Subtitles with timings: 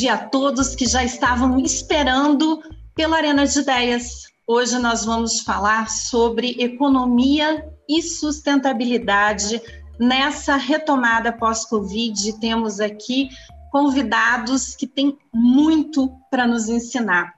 [0.00, 2.62] dia a todos que já estavam esperando
[2.94, 4.22] pela Arena de Ideias.
[4.46, 9.60] Hoje nós vamos falar sobre economia e sustentabilidade
[9.98, 12.40] nessa retomada pós-Covid.
[12.40, 13.28] Temos aqui
[13.70, 17.34] convidados que têm muito para nos ensinar.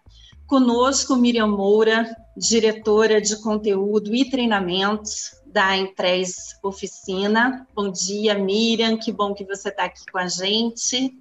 [0.46, 7.66] Conosco, Miriam Moura, diretora de conteúdo e treinamentos da Empresa Oficina.
[7.74, 11.20] Bom dia, Miriam, que bom que você está aqui com a gente.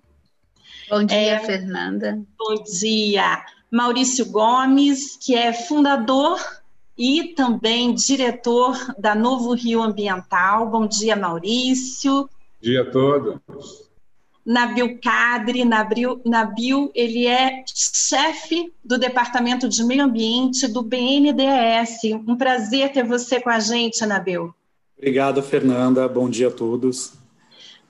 [0.91, 2.21] Bom dia, é, Fernanda.
[2.37, 3.45] Bom dia.
[3.71, 6.37] Maurício Gomes, que é fundador
[6.97, 10.69] e também diretor da Novo Rio Ambiental.
[10.69, 12.23] Bom dia, Maurício.
[12.23, 12.29] Bom
[12.61, 13.39] dia a todos.
[14.45, 22.03] Nabil Cadre, Nabil, Nabil ele é chefe do Departamento de Meio Ambiente do BNDES.
[22.27, 24.53] Um prazer ter você com a gente, Nabil.
[24.97, 26.05] Obrigado, Fernanda.
[26.09, 27.20] Bom dia a todos.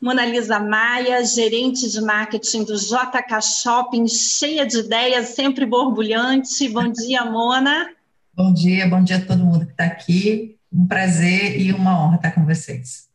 [0.01, 6.67] Mona Lisa Maia, gerente de marketing do JK Shopping, cheia de ideias, sempre borbulhante.
[6.69, 7.87] Bom dia, Mona.
[8.33, 10.57] Bom dia, bom dia a todo mundo que está aqui.
[10.73, 13.07] Um prazer e uma honra estar com vocês.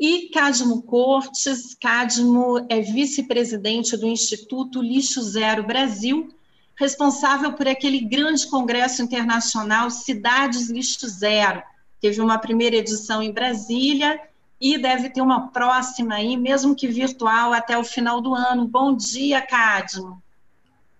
[0.00, 6.34] E Cadmo Cortes, Cadmo é vice-presidente do Instituto Lixo Zero Brasil,
[6.74, 11.62] responsável por aquele grande congresso internacional Cidades Lixo Zero.
[12.00, 14.20] Teve uma primeira edição em Brasília
[14.60, 18.66] e deve ter uma próxima aí, mesmo que virtual, até o final do ano.
[18.66, 20.22] Bom dia, Cadmo.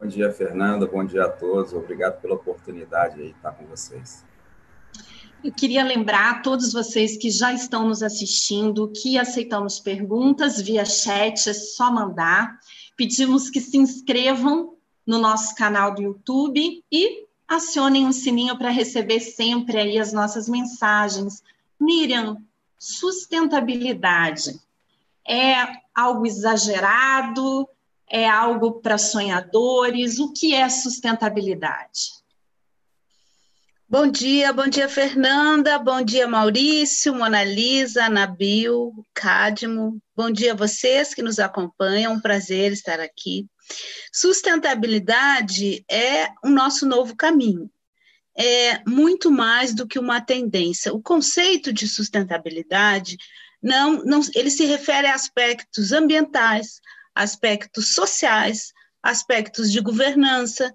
[0.00, 0.86] Bom dia, Fernanda.
[0.86, 1.72] Bom dia a todos.
[1.72, 4.24] Obrigado pela oportunidade de estar com vocês.
[5.42, 10.84] Eu queria lembrar a todos vocês que já estão nos assistindo que aceitamos perguntas via
[10.84, 12.58] chat, é só mandar.
[12.96, 14.74] Pedimos que se inscrevam
[15.06, 20.48] no nosso canal do YouTube e acionem o sininho para receber sempre aí as nossas
[20.48, 21.42] mensagens.
[21.80, 22.36] Miriam,
[22.78, 24.60] sustentabilidade
[25.26, 25.56] é
[25.94, 27.68] algo exagerado?
[28.10, 30.18] É algo para sonhadores?
[30.18, 32.18] O que é sustentabilidade?
[33.90, 39.98] Bom dia, bom dia, Fernanda, bom dia, Maurício, Mona Lisa, Nabil, Cadmo.
[40.14, 43.46] Bom dia a vocês que nos acompanham, um prazer estar aqui.
[44.12, 47.70] Sustentabilidade é o nosso novo caminho.
[48.38, 50.94] É muito mais do que uma tendência.
[50.94, 53.16] O conceito de sustentabilidade
[53.62, 56.80] não, não ele se refere a aspectos ambientais,
[57.14, 58.72] aspectos sociais,
[59.02, 60.72] aspectos de governança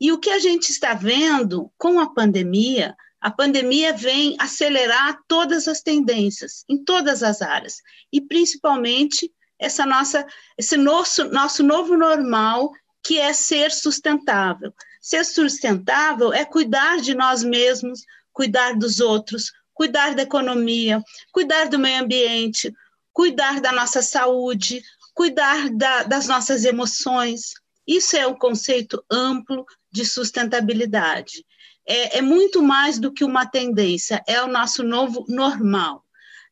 [0.00, 5.68] e o que a gente está vendo com a pandemia, a pandemia vem acelerar todas
[5.68, 7.76] as tendências em todas as áreas
[8.12, 10.26] e principalmente essa nossa
[10.58, 12.72] esse nosso nosso novo normal
[13.04, 14.72] que é ser sustentável.
[15.02, 18.02] Ser sustentável é cuidar de nós mesmos,
[18.32, 21.02] cuidar dos outros, cuidar da economia,
[21.32, 22.72] cuidar do meio ambiente,
[23.12, 24.80] cuidar da nossa saúde,
[25.12, 27.54] cuidar da, das nossas emoções.
[27.84, 31.44] Isso é um conceito amplo de sustentabilidade.
[31.84, 36.04] É, é, muito mais do que uma tendência, é o nosso novo normal.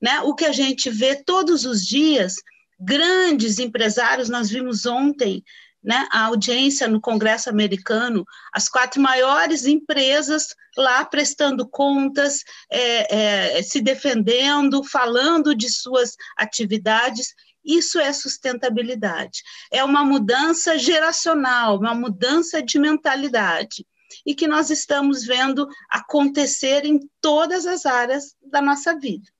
[0.02, 0.20] Né?
[0.22, 2.34] O que a gente vê todos os dias,
[2.80, 5.44] grandes empresários, nós vimos ontem
[5.82, 13.62] né, a audiência no Congresso americano, as quatro maiores empresas lá prestando contas, é, é,
[13.62, 19.42] se defendendo, falando de suas atividades, isso é sustentabilidade.
[19.70, 23.86] É uma mudança geracional, uma mudança de mentalidade
[24.26, 29.30] e que nós estamos vendo acontecer em todas as áreas da nossa vida.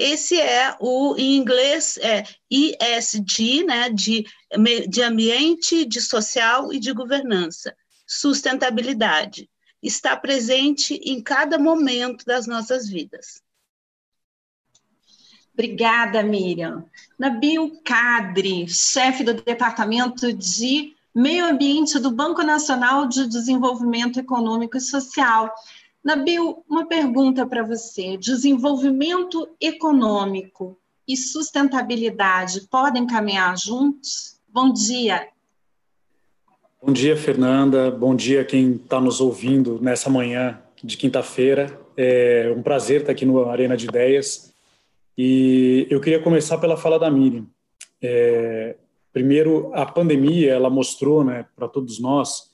[0.00, 4.24] Esse é o, em inglês, é ESG, né, de,
[4.88, 7.76] de ambiente, de social e de governança.
[8.06, 9.50] Sustentabilidade.
[9.82, 13.42] Está presente em cada momento das nossas vidas.
[15.52, 16.86] Obrigada, Miriam.
[17.18, 24.80] Nabil Cadre, chefe do Departamento de Meio Ambiente do Banco Nacional de Desenvolvimento Econômico e
[24.80, 25.52] Social.
[26.02, 28.16] Nabil, uma pergunta para você.
[28.16, 34.40] Desenvolvimento econômico e sustentabilidade podem caminhar juntos?
[34.48, 35.28] Bom dia.
[36.82, 37.90] Bom dia, Fernanda.
[37.90, 41.78] Bom dia quem está nos ouvindo nessa manhã de quinta-feira.
[41.94, 44.54] É um prazer estar aqui no Arena de Ideias.
[45.18, 47.46] E eu queria começar pela fala da Miriam.
[48.00, 48.74] É,
[49.12, 52.49] primeiro, a pandemia ela mostrou, né, para todos nós,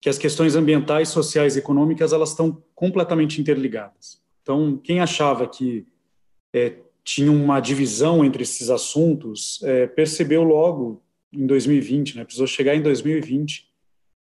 [0.00, 4.20] que as questões ambientais, sociais e econômicas elas estão completamente interligadas.
[4.42, 5.86] Então, quem achava que
[6.54, 11.02] é, tinha uma divisão entre esses assuntos é, percebeu logo
[11.32, 13.68] em 2020, né, precisou chegar em 2020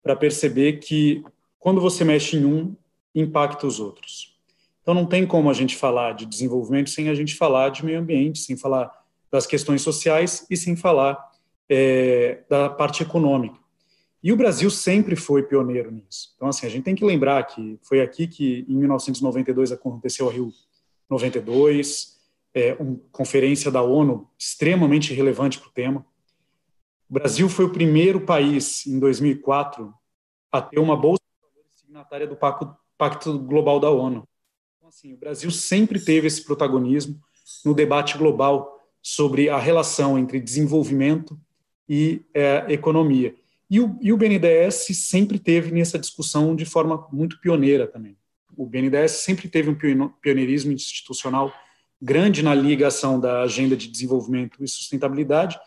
[0.02, 1.24] para perceber que
[1.60, 2.76] quando você mexe em um,
[3.14, 4.36] impacta os outros.
[4.82, 8.00] Então não tem como a gente falar de desenvolvimento sem a gente falar de meio
[8.00, 8.92] ambiente, sem falar
[9.32, 11.18] das questões sociais e sem falar
[11.68, 13.60] é, da parte econômica.
[14.26, 16.34] E o Brasil sempre foi pioneiro nisso.
[16.36, 20.32] Então, assim, a gente tem que lembrar que foi aqui que, em 1992, aconteceu a
[20.32, 20.52] Rio
[21.08, 22.20] 92,
[22.52, 26.04] é, uma conferência da ONU extremamente relevante para o tema.
[27.08, 29.94] O Brasil foi o primeiro país, em 2004,
[30.52, 31.22] a ter uma bolsa
[31.76, 34.28] signatária do Pacto, Pacto Global da ONU.
[34.80, 37.22] Então, assim, o Brasil sempre teve esse protagonismo
[37.64, 41.40] no debate global sobre a relação entre desenvolvimento
[41.88, 43.36] e é, economia.
[43.70, 48.18] E o, e o BNDES sempre teve nessa discussão de forma muito pioneira também.
[48.56, 51.54] O BNDES sempre teve um pioneirismo institucional
[52.02, 55.60] grande na ligação da agenda de desenvolvimento e sustentabilidade,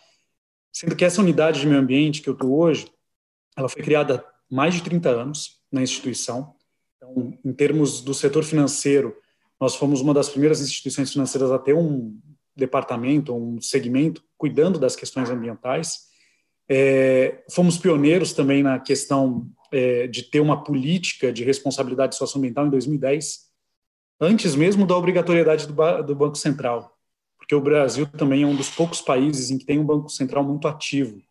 [0.72, 2.90] sendo que essa unidade de meio ambiente que eu estou hoje,
[3.56, 6.54] ela foi criada há mais de 30 anos na instituição.
[6.96, 9.16] Então, em termos do setor financeiro,
[9.60, 12.16] nós fomos uma das primeiras instituições financeiras a ter um
[12.54, 16.07] departamento, um segmento cuidando das questões ambientais.
[16.68, 22.70] É, fomos pioneiros também na questão é, de ter uma política de responsabilidade socioambiental em
[22.70, 23.48] 2010,
[24.20, 26.94] antes mesmo da obrigatoriedade do, do Banco Central,
[27.38, 30.44] porque o Brasil também é um dos poucos países em que tem um Banco Central
[30.44, 31.22] muito ativo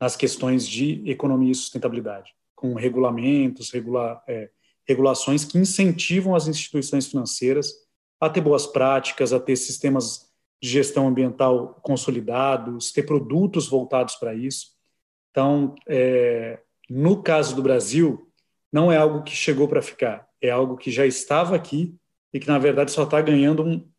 [0.00, 4.50] nas questões de economia e sustentabilidade, com regulamentos, regula, é,
[4.88, 7.72] regulações que incentivam as instituições financeiras
[8.20, 10.31] a ter boas práticas, a ter sistemas
[10.62, 14.68] de gestão ambiental consolidados, ter produtos voltados para isso.
[15.30, 18.30] Então, é, no caso do Brasil,
[18.72, 21.96] não é algo que chegou para ficar, é algo que já estava aqui
[22.32, 23.90] e que, na verdade, só está ganhando um,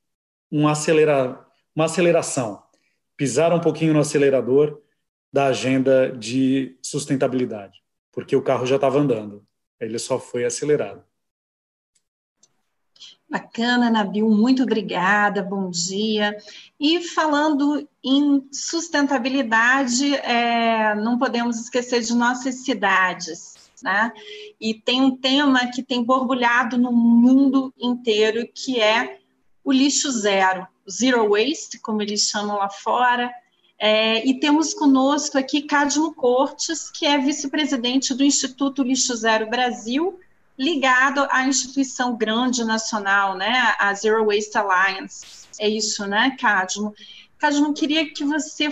[0.49, 1.45] um acelera,
[1.75, 2.63] uma aceleração.
[3.17, 4.81] Pisar um pouquinho no acelerador
[5.31, 7.81] da agenda de sustentabilidade,
[8.11, 9.45] porque o carro já estava andando,
[9.79, 11.03] ele só foi acelerado.
[13.33, 16.37] Bacana, Nabil, muito obrigada, bom dia.
[16.79, 24.13] E falando em sustentabilidade, é, não podemos esquecer de nossas cidades, né?
[24.61, 29.17] E tem um tema que tem borbulhado no mundo inteiro, que é
[29.63, 33.33] o lixo zero, zero waste, como eles chamam lá fora.
[33.79, 40.19] É, e temos conosco aqui Cadmo Cortes, que é vice-presidente do Instituto Lixo Zero Brasil,
[40.57, 45.47] ligado à instituição grande nacional, né, a Zero Waste Alliance.
[45.59, 46.93] É isso, né, Cadmo?
[47.37, 48.69] Cadmo, queria que você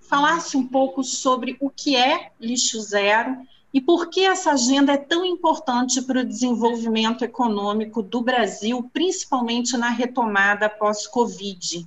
[0.00, 3.36] falasse um pouco sobre o que é lixo zero
[3.72, 9.76] e por que essa agenda é tão importante para o desenvolvimento econômico do Brasil, principalmente
[9.76, 11.84] na retomada pós-Covid.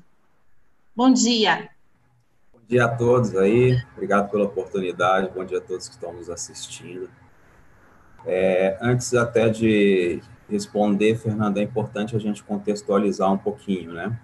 [0.93, 1.69] Bom dia.
[2.51, 6.29] Bom dia a todos aí, obrigado pela oportunidade, bom dia a todos que estão nos
[6.29, 7.09] assistindo.
[8.25, 14.17] É, antes até de responder, Fernando, é importante a gente contextualizar um pouquinho, né?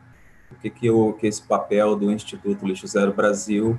[0.51, 3.77] O que, que, o, que esse papel do Instituto Lixo Zero Brasil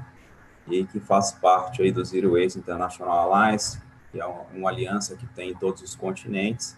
[0.69, 3.81] e que faz parte aí do Zero Waste International Alliance,
[4.11, 6.77] que é uma, uma aliança que tem em todos os continentes,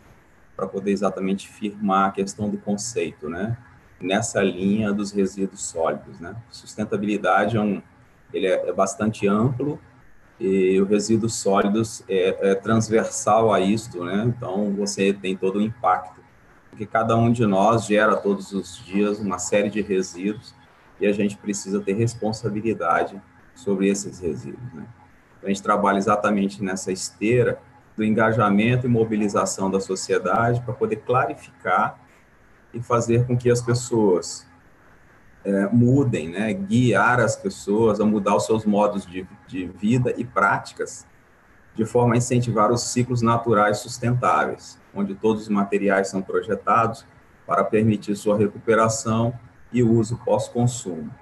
[0.56, 3.56] para poder exatamente firmar a questão do conceito, né?
[4.00, 6.34] Nessa linha dos resíduos sólidos, né?
[6.50, 7.82] Sustentabilidade é um,
[8.32, 9.80] ele é, é bastante amplo
[10.38, 14.24] e o resíduos sólidos é, é, transversal a isto, né?
[14.26, 16.20] Então você tem todo o impacto,
[16.70, 20.54] porque cada um de nós gera todos os dias uma série de resíduos
[21.00, 23.20] e a gente precisa ter responsabilidade
[23.54, 24.86] sobre esses resíduos, né?
[25.38, 27.58] Então, a gente trabalha exatamente nessa esteira
[27.96, 31.98] do engajamento e mobilização da sociedade para poder clarificar
[32.74, 34.45] e fazer com que as pessoas
[35.46, 36.52] é, mudem, né?
[36.52, 41.06] guiar as pessoas a mudar os seus modos de, de vida e práticas,
[41.72, 47.06] de forma a incentivar os ciclos naturais sustentáveis, onde todos os materiais são projetados
[47.46, 49.32] para permitir sua recuperação
[49.72, 51.14] e uso pós-consumo.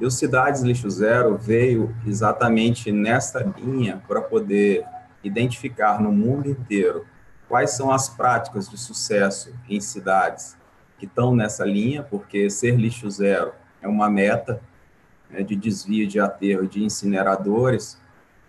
[0.00, 4.86] E o Cidades Lixo Zero veio exatamente nesta linha para poder
[5.22, 7.04] identificar no mundo inteiro
[7.46, 10.56] quais são as práticas de sucesso em cidades
[11.00, 14.60] que estão nessa linha, porque ser lixo zero é uma meta
[15.30, 17.98] né, de desvio de aterro de incineradores,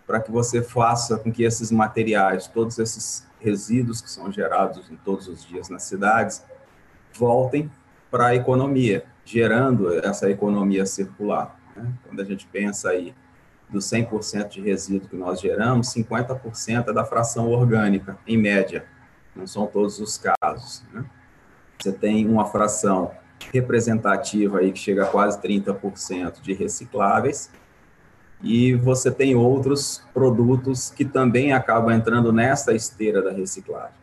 [0.05, 5.29] para que você faça com que esses materiais, todos esses resíduos que são gerados todos
[5.29, 6.43] os dias nas cidades,
[7.13, 7.71] voltem
[8.09, 11.57] para a economia, gerando essa economia circular.
[11.73, 11.89] Né?
[12.05, 13.15] Quando a gente pensa aí
[13.69, 18.85] dos 100% de resíduo que nós geramos, 50% é da fração orgânica, em média.
[19.33, 20.83] Não são todos os casos.
[20.91, 21.05] Né?
[21.81, 23.11] Você tem uma fração
[23.51, 27.49] representativa aí que chega a quase 30% de recicláveis,
[28.43, 33.95] e você tem outros produtos que também acabam entrando nessa esteira da reciclagem.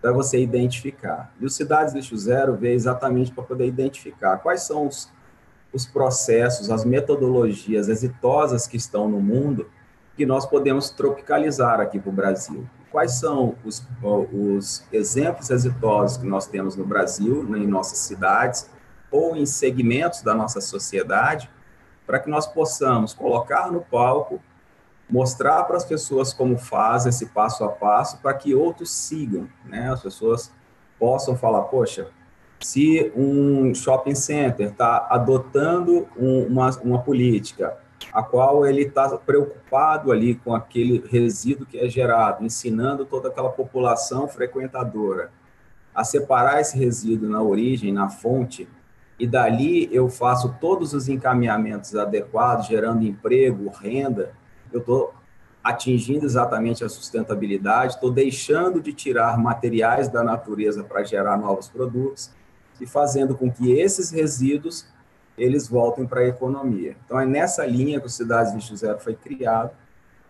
[0.00, 1.32] Para você identificar.
[1.40, 5.10] E o Cidades Lixo Zero veio exatamente para poder identificar quais são os,
[5.72, 9.68] os processos, as metodologias exitosas que estão no mundo
[10.16, 12.66] que nós podemos tropicalizar aqui para o Brasil.
[12.90, 13.86] Quais são os,
[14.32, 18.68] os exemplos exitosos que nós temos no Brasil, em nossas cidades,
[19.10, 21.50] ou em segmentos da nossa sociedade,
[22.06, 24.40] para que nós possamos colocar no palco,
[25.08, 29.92] mostrar para as pessoas como faz esse passo a passo, para que outros sigam, né?
[29.92, 30.52] As pessoas
[30.98, 32.08] possam falar, poxa,
[32.60, 37.76] se um shopping center está adotando um, uma, uma política
[38.12, 43.50] a qual ele está preocupado ali com aquele resíduo que é gerado, ensinando toda aquela
[43.50, 45.30] população frequentadora
[45.94, 48.68] a separar esse resíduo na origem, na fonte,
[49.18, 54.32] e dali eu faço todos os encaminhamentos adequados, gerando emprego, renda,
[54.72, 55.12] eu estou
[55.62, 62.30] atingindo exatamente a sustentabilidade, estou deixando de tirar materiais da natureza para gerar novos produtos
[62.80, 64.86] e fazendo com que esses resíduos
[65.40, 66.94] eles voltem para a economia.
[67.04, 69.70] Então, é nessa linha que o Cidades Lixo Zero foi criado,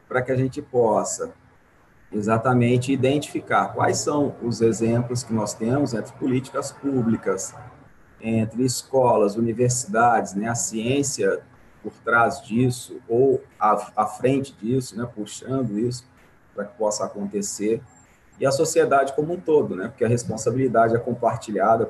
[0.09, 1.33] para que a gente possa
[2.13, 7.55] exatamente identificar quais são os exemplos que nós temos entre políticas públicas,
[8.21, 11.41] entre escolas, universidades, né, a ciência
[11.83, 16.05] por trás disso, ou à, à frente disso, né, puxando isso
[16.55, 17.83] para que possa acontecer,
[18.41, 19.89] e a sociedade como um todo, né?
[19.89, 21.89] Porque a responsabilidade é compartilhada,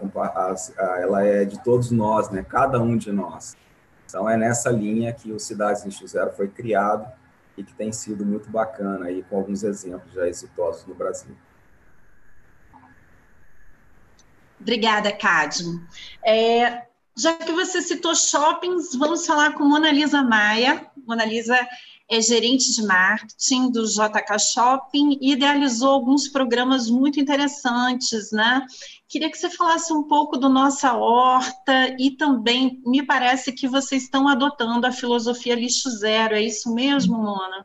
[0.99, 2.45] ela é de todos nós, né?
[2.47, 3.57] Cada um de nós.
[4.05, 7.07] Então é nessa linha que o Cidades Lixo Zero foi criado
[7.57, 11.37] e que tem sido muito bacana aí com alguns exemplos já exitosos no Brasil.
[14.61, 15.81] Obrigada, Cádio.
[16.25, 16.83] É,
[17.17, 20.85] já que você citou shoppings, vamos falar com Mona Lisa Maia.
[21.07, 21.57] Mona Lisa
[22.11, 28.67] é gerente de marketing do JK Shopping e idealizou alguns programas muito interessantes, né?
[29.09, 34.03] Queria que você falasse um pouco do Nossa Horta e também me parece que vocês
[34.03, 37.65] estão adotando a filosofia lixo zero, é isso mesmo, Mona?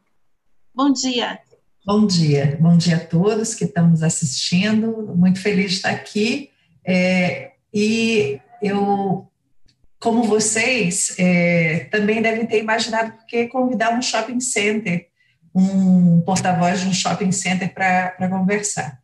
[0.73, 1.39] Bom dia.
[1.83, 6.51] Bom dia, bom dia a todos que estão nos assistindo, muito feliz de estar aqui.
[6.83, 9.27] É, e eu
[10.05, 15.07] como vocês é, também devem ter imaginado, porque convidar um shopping center,
[15.53, 18.99] um porta-voz de um shopping center para conversar,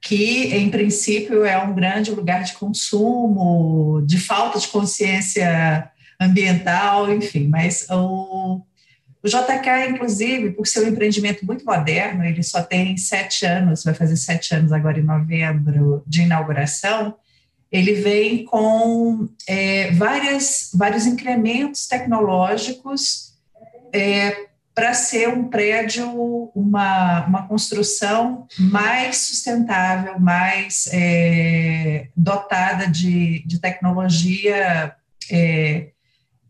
[0.00, 7.46] que em princípio é um grande lugar de consumo, de falta de consciência ambiental, enfim,
[7.46, 8.62] mas o,
[9.22, 13.92] o JK, inclusive, por ser um empreendimento muito moderno, ele só tem sete anos, vai
[13.92, 17.16] fazer sete anos agora em novembro de inauguração,
[17.70, 23.34] ele vem com é, várias, vários incrementos tecnológicos
[23.92, 26.08] é, para ser um prédio,
[26.54, 34.94] uma, uma construção mais sustentável, mais é, dotada de, de tecnologia
[35.30, 35.88] é,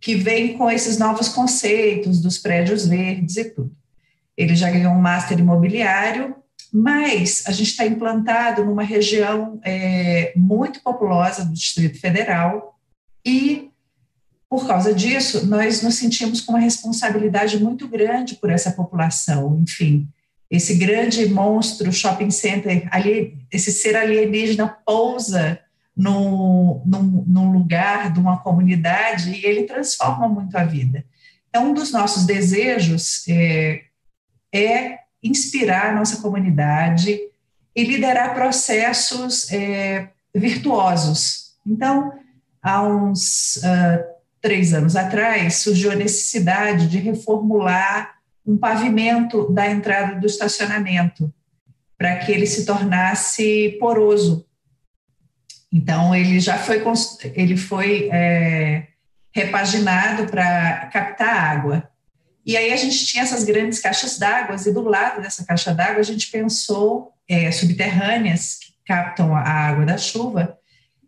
[0.00, 3.72] que vem com esses novos conceitos dos prédios verdes e tudo.
[4.36, 6.36] Ele já ganhou um master imobiliário
[6.72, 12.78] mas a gente está implantado numa região é, muito populosa do Distrito Federal
[13.24, 13.70] e,
[14.48, 19.58] por causa disso, nós nos sentimos com uma responsabilidade muito grande por essa população.
[19.62, 20.08] Enfim,
[20.50, 25.58] esse grande monstro shopping center, ali, esse ser alienígena pousa
[25.96, 31.04] num, num, num lugar de uma comunidade e ele transforma muito a vida.
[31.48, 33.82] Então, um dos nossos desejos é,
[34.54, 37.18] é inspirar a nossa comunidade
[37.74, 41.54] e liderar processos é, virtuosos.
[41.66, 42.12] Então,
[42.62, 44.04] há uns uh,
[44.40, 51.32] três anos atrás, surgiu a necessidade de reformular um pavimento da entrada do estacionamento
[51.96, 54.46] para que ele se tornasse poroso.
[55.70, 56.82] Então, ele já foi,
[57.34, 58.86] ele foi é,
[59.32, 61.90] repaginado para captar água.
[62.48, 66.00] E aí a gente tinha essas grandes caixas d'água, e do lado dessa caixa d'água
[66.00, 70.56] a gente pensou é, subterrâneas que captam a água da chuva,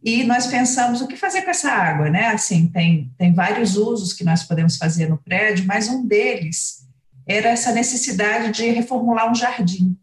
[0.05, 2.27] e nós pensamos o que fazer com essa água, né?
[2.27, 6.87] Assim, tem, tem vários usos que nós podemos fazer no prédio, mas um deles
[7.27, 9.97] era essa necessidade de reformular um jardim.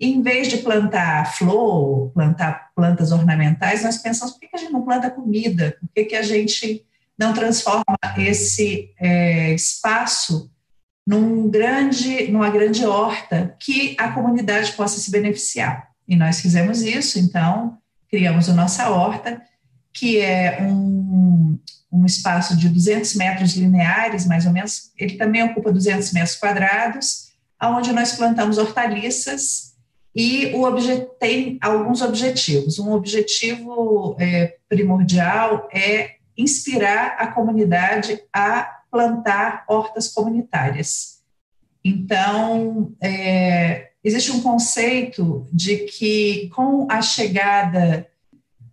[0.00, 4.72] E, em vez de plantar flor, plantar plantas ornamentais, nós pensamos por que a gente
[4.72, 5.76] não planta comida?
[5.80, 6.84] Por que, que a gente
[7.16, 7.84] não transforma
[8.18, 10.52] esse é, espaço
[11.06, 15.88] num grande, numa grande horta que a comunidade possa se beneficiar.
[16.08, 17.78] E nós fizemos isso, então,
[18.10, 19.42] criamos a nossa horta,
[19.92, 21.58] que é um,
[21.92, 27.32] um espaço de 200 metros lineares, mais ou menos, ele também ocupa 200 metros quadrados,
[27.62, 29.74] onde nós plantamos hortaliças
[30.14, 30.64] e o
[31.18, 32.78] tem alguns objetivos.
[32.78, 41.18] Um objetivo é, primordial é inspirar a comunidade a plantar hortas comunitárias.
[41.84, 48.06] Então, é, existe um conceito de que, com a chegada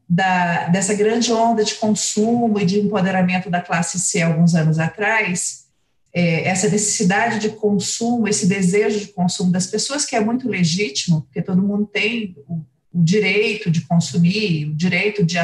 [0.07, 5.65] da, dessa grande onda de consumo e de empoderamento da classe C alguns anos atrás,
[6.13, 11.23] é, essa necessidade de consumo, esse desejo de consumo das pessoas, que é muito legítimo,
[11.23, 12.63] porque todo mundo tem o,
[12.93, 15.37] o direito de consumir, o direito de,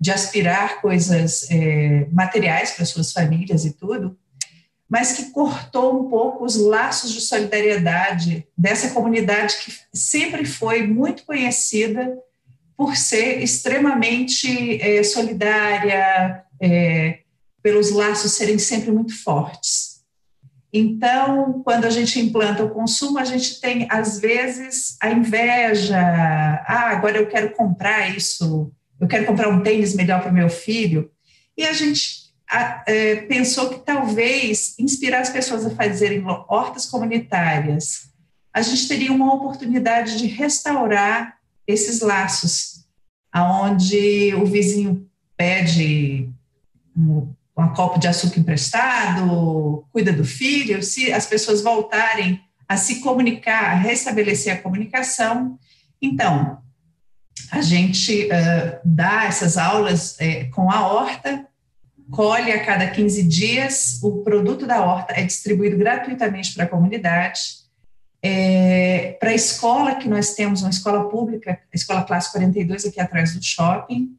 [0.00, 4.16] de aspirar coisas é, materiais para suas famílias e tudo,
[4.88, 11.24] mas que cortou um pouco os laços de solidariedade dessa comunidade que sempre foi muito
[11.24, 12.16] conhecida
[12.76, 17.20] por ser extremamente é, solidária, é,
[17.62, 19.96] pelos laços serem sempre muito fortes.
[20.72, 25.98] Então, quando a gente implanta o consumo, a gente tem, às vezes, a inveja.
[25.98, 30.48] Ah, agora eu quero comprar isso, eu quero comprar um tênis melhor para o meu
[30.48, 31.10] filho.
[31.56, 38.10] E a gente a, é, pensou que talvez inspirar as pessoas a fazerem hortas comunitárias,
[38.52, 41.36] a gente teria uma oportunidade de restaurar
[41.66, 42.86] esses laços,
[43.32, 46.30] aonde o vizinho pede
[46.96, 53.00] um, um copo de açúcar emprestado, cuida do filho, se as pessoas voltarem a se
[53.00, 55.58] comunicar, a restabelecer a comunicação.
[56.00, 56.62] Então,
[57.50, 61.46] a gente uh, dá essas aulas uh, com a horta,
[62.10, 67.66] colhe a cada 15 dias, o produto da horta é distribuído gratuitamente para a comunidade.
[68.22, 73.00] É, para a escola, que nós temos uma escola pública, a Escola Classe 42, aqui
[73.00, 74.16] atrás do shopping.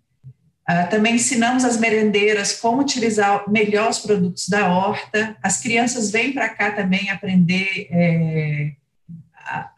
[0.70, 5.36] Uh, também ensinamos as merendeiras como utilizar melhor os produtos da horta.
[5.42, 8.72] As crianças vêm para cá também aprender é,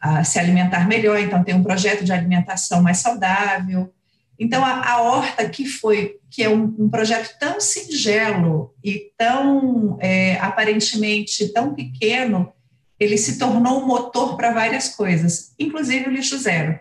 [0.00, 3.92] a, se alimentar melhor, então tem um projeto de alimentação mais saudável.
[4.38, 9.98] Então, a, a horta que foi, que é um, um projeto tão singelo e tão
[10.00, 12.52] é, aparentemente tão pequeno,
[12.98, 16.78] ele se tornou um motor para várias coisas, inclusive o lixo zero.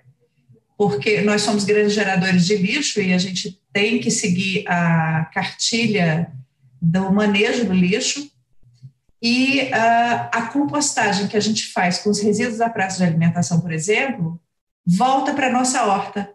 [0.77, 6.31] Porque nós somos grandes geradores de lixo e a gente tem que seguir a cartilha
[6.81, 8.29] do manejo do lixo
[9.21, 13.59] e uh, a compostagem que a gente faz com os resíduos da praça de alimentação,
[13.59, 14.39] por exemplo,
[14.85, 16.31] volta para a nossa horta.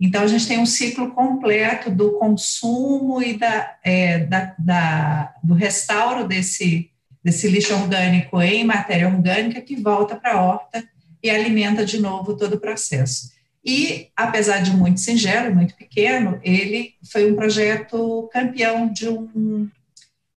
[0.00, 5.54] Então, a gente tem um ciclo completo do consumo e da, é, da, da, do
[5.54, 6.90] restauro desse,
[7.22, 10.88] desse lixo orgânico em matéria orgânica que volta para a horta
[11.22, 13.32] e alimenta de novo todo o processo.
[13.64, 19.68] E, apesar de muito singelo, muito pequeno, ele foi um projeto campeão de um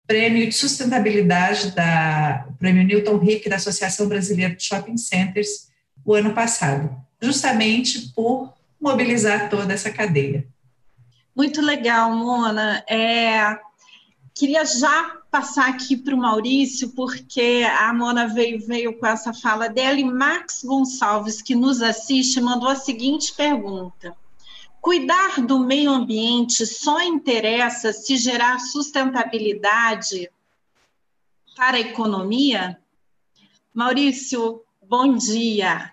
[0.09, 5.69] prêmio de sustentabilidade da prêmio Newton Rick da Associação Brasileira de Shopping Centers
[6.03, 6.91] o ano passado,
[7.21, 10.47] justamente por mobilizar toda essa cadeia.
[11.37, 12.83] Muito legal, Mona.
[12.89, 13.59] É,
[14.35, 19.69] queria já passar aqui para o Maurício, porque a Mona veio, veio com essa fala
[19.69, 24.17] dela, e Max Gonçalves, que nos assiste, mandou a seguinte pergunta.
[24.89, 30.31] Cuidar do meio ambiente só interessa se gerar sustentabilidade
[31.55, 32.81] para a economia?
[33.75, 35.93] Maurício, bom dia.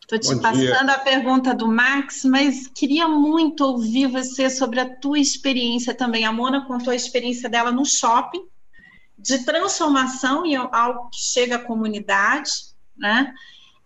[0.00, 0.94] Estou te Bom passando dia.
[0.94, 6.24] a pergunta do Max, mas queria muito ouvir você sobre a tua experiência também.
[6.24, 8.48] A Mona contou a experiência dela no shopping,
[9.18, 12.50] de transformação e algo que chega à comunidade,
[12.96, 13.34] né?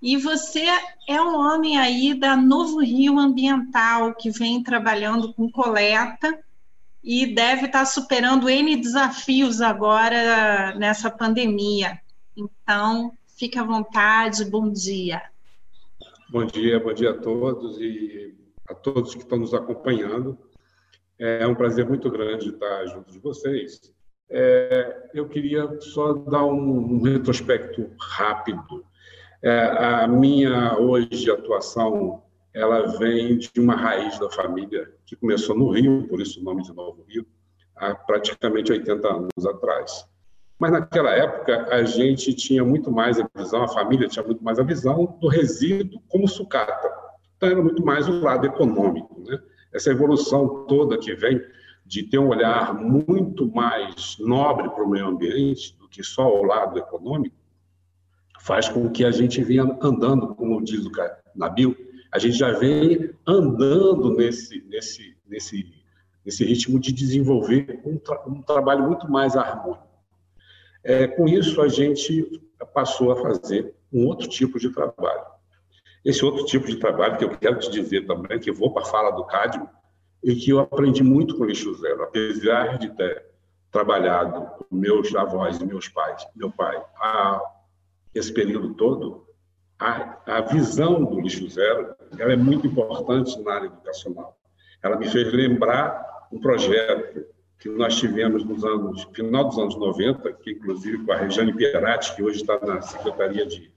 [0.03, 0.65] E você
[1.07, 6.39] é um homem aí da Novo Rio Ambiental, que vem trabalhando com coleta
[7.05, 12.01] e deve estar superando N desafios agora nessa pandemia.
[12.35, 15.23] Então, fique à vontade, bom dia.
[16.31, 18.35] Bom dia, bom dia a todos e
[18.69, 20.39] a todos que estão nos acompanhando.
[21.19, 23.93] É um prazer muito grande estar junto de vocês.
[24.31, 28.87] É, eu queria só dar um, um retrospecto rápido.
[29.43, 29.61] É,
[30.03, 32.23] a minha hoje atuação
[32.53, 36.63] ela vem de uma raiz da família que começou no Rio, por isso o nome
[36.63, 37.25] de Novo Rio,
[37.77, 40.07] há praticamente 80 anos atrás.
[40.59, 44.59] Mas naquela época a gente tinha muito mais a visão, a família tinha muito mais
[44.59, 46.91] a visão do resíduo como sucata.
[47.37, 49.41] Então era muito mais o lado econômico, né?
[49.73, 51.41] Essa evolução toda que vem
[51.87, 56.45] de ter um olhar muito mais nobre para o meio ambiente do que só o
[56.45, 57.35] lado econômico,
[58.41, 60.91] faz com que a gente venha andando, como diz o
[61.35, 61.77] Nabil,
[62.11, 65.73] a gente já vem andando nesse, nesse, nesse,
[66.25, 69.87] nesse ritmo de desenvolver um, tra um trabalho muito mais harmônico.
[70.83, 72.41] É, com isso, a gente
[72.73, 75.27] passou a fazer um outro tipo de trabalho.
[76.03, 78.87] Esse outro tipo de trabalho, que eu quero te dizer também, que vou para a
[78.87, 79.69] fala do Cádmio,
[80.25, 83.27] e que eu aprendi muito com o lixo zero, apesar de ter
[83.71, 87.41] trabalhado meus avós meus pais, meu pai, a,
[88.15, 89.27] esse período todo,
[89.79, 94.37] a, a visão do lixo zero ela é muito importante na área educacional.
[94.83, 97.25] Ela me fez lembrar um projeto
[97.59, 102.17] que nós tivemos nos anos final dos anos 90, que inclusive com a Regiane Pierati,
[102.17, 103.71] que hoje está na Secretaria de,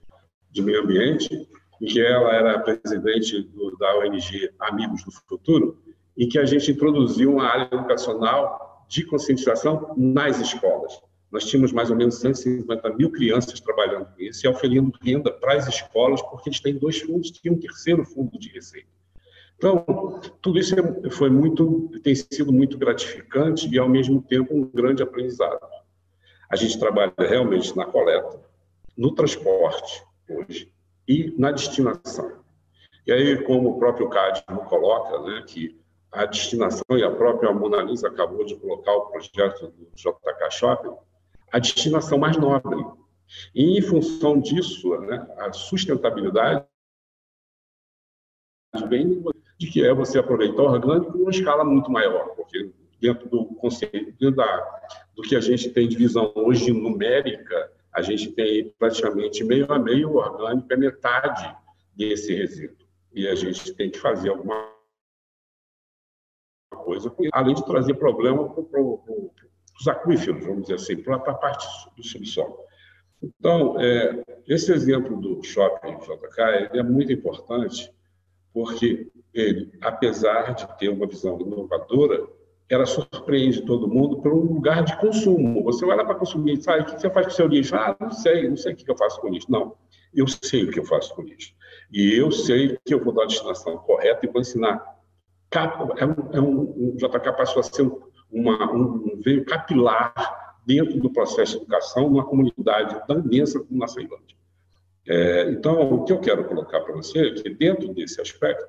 [0.50, 1.48] de Meio Ambiente,
[1.80, 5.78] em que ela era presidente do, da ONG Amigos do Futuro,
[6.16, 10.98] em que a gente introduziu uma área educacional de conscientização nas escolas.
[11.34, 15.54] Nós tínhamos mais ou menos 150 mil crianças trabalhando com isso e oferindo renda para
[15.54, 18.86] as escolas, porque eles têm dois fundos, tinha um terceiro fundo de receita.
[19.56, 19.84] Então,
[20.40, 25.02] tudo isso é, foi muito, tem sido muito gratificante e, ao mesmo tempo, um grande
[25.02, 25.58] aprendizado.
[26.48, 28.40] A gente trabalha realmente na coleta,
[28.96, 30.72] no transporte, hoje,
[31.08, 32.44] e na destinação.
[33.04, 35.76] E aí, como o próprio Cadmo coloca, né, que
[36.12, 40.94] a destinação, e a própria Mona Lisa acabou de colocar o projeto do JK Shopping,
[41.54, 42.84] a destinação mais nobre.
[43.54, 46.66] E, em função disso, né, a sustentabilidade
[48.88, 49.22] vem
[49.56, 53.46] de que é você aproveitar o orgânico em uma escala muito maior, porque dentro do
[53.54, 54.82] conceito, da,
[55.14, 59.78] do que a gente tem de visão hoje numérica, a gente tem praticamente meio a
[59.78, 61.56] meio o orgânico é metade
[61.94, 62.84] desse resíduo.
[63.12, 64.74] E a gente tem que fazer alguma
[66.74, 68.80] coisa, além de trazer problema para
[69.78, 72.58] os aquíferos, vamos dizer assim, para a parte do subsolo.
[73.22, 77.90] Então, é, esse exemplo do shopping JK é muito importante,
[78.52, 82.26] porque ele, apesar de ter uma visão inovadora,
[82.68, 85.62] ela surpreende todo mundo por um lugar de consumo.
[85.64, 87.74] Você lá para consumir, sabe, o que você faz com o seu lixo?
[87.74, 89.50] Ah, não sei, não sei o que eu faço com o lixo.
[89.50, 89.76] Não,
[90.14, 91.52] eu sei o que eu faço com o lixo.
[91.92, 94.82] E eu sei que eu vou dar a destinação correta e vou ensinar.
[95.96, 97.88] É um, é um, um JK passou a ser
[98.34, 103.86] uma, um veio capilar dentro do processo de educação numa comunidade tão imensa como na
[103.86, 104.36] Ceilândia.
[105.06, 108.64] É, então, o que eu quero colocar para você é que, dentro desse aspecto,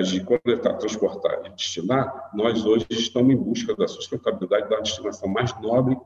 [0.00, 5.52] de coletar, transportar e destinar, nós hoje estamos em busca da sustentabilidade da destinação mais
[5.60, 5.98] nobre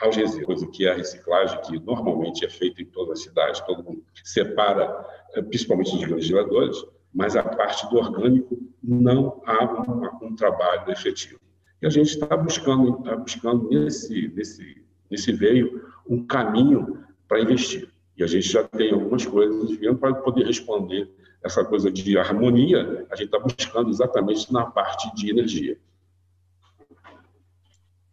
[0.00, 3.82] aos resíduos, que é a reciclagem, que normalmente é feita em toda a cidade, todo
[3.82, 6.76] mundo separa, eh, principalmente os legisladores,
[7.14, 11.38] mas a parte do orgânico não há um, um trabalho efetivo.
[11.80, 17.88] E a gente está buscando, está buscando nesse, nesse, nesse veio um caminho para investir.
[18.16, 21.10] E a gente já tem algumas coisas vendo para poder responder
[21.42, 25.76] essa coisa de harmonia, a gente está buscando exatamente na parte de energia.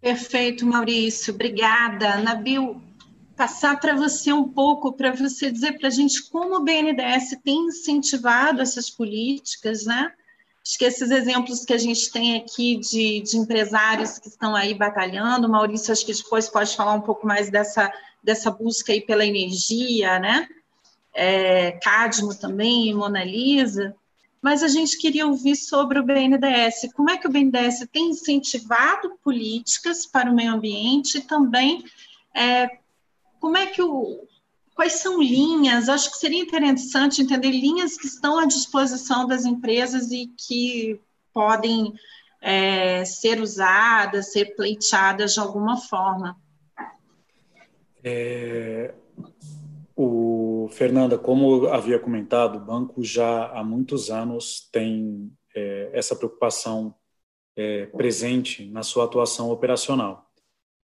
[0.01, 2.17] Perfeito, Maurício, obrigada.
[2.17, 2.81] Nabil,
[3.39, 7.67] passar para você um pouco, para você dizer para a gente como o BNDES tem
[7.67, 10.11] incentivado essas políticas, né?
[10.61, 14.73] Acho que esses exemplos que a gente tem aqui de, de empresários que estão aí
[14.73, 17.89] batalhando, Maurício, acho que depois pode falar um pouco mais dessa,
[18.21, 20.45] dessa busca aí pela energia, né?
[21.13, 23.95] é, Cadmo também, Mona Lisa,
[24.41, 26.93] mas a gente queria ouvir sobre o BNDES.
[26.95, 31.83] Como é que o BNDES tem incentivado políticas para o meio ambiente e também
[32.33, 32.69] é,
[33.39, 34.27] como é que o,
[34.75, 35.89] quais são linhas?
[35.89, 40.99] Acho que seria interessante entender linhas que estão à disposição das empresas e que
[41.33, 41.93] podem
[42.41, 46.37] é, ser usadas, ser pleiteadas de alguma forma.
[48.03, 48.93] É,
[49.95, 56.95] o Fernanda, como havia comentado, o banco já há muitos anos tem é, essa preocupação
[57.55, 60.28] é, presente na sua atuação operacional.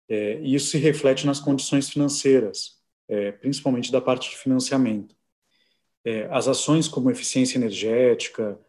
[0.09, 5.15] É, e isso se reflete nas condições financeiras, é, principalmente da parte de financiamento.
[6.05, 8.59] É, as ações como eficiência energética,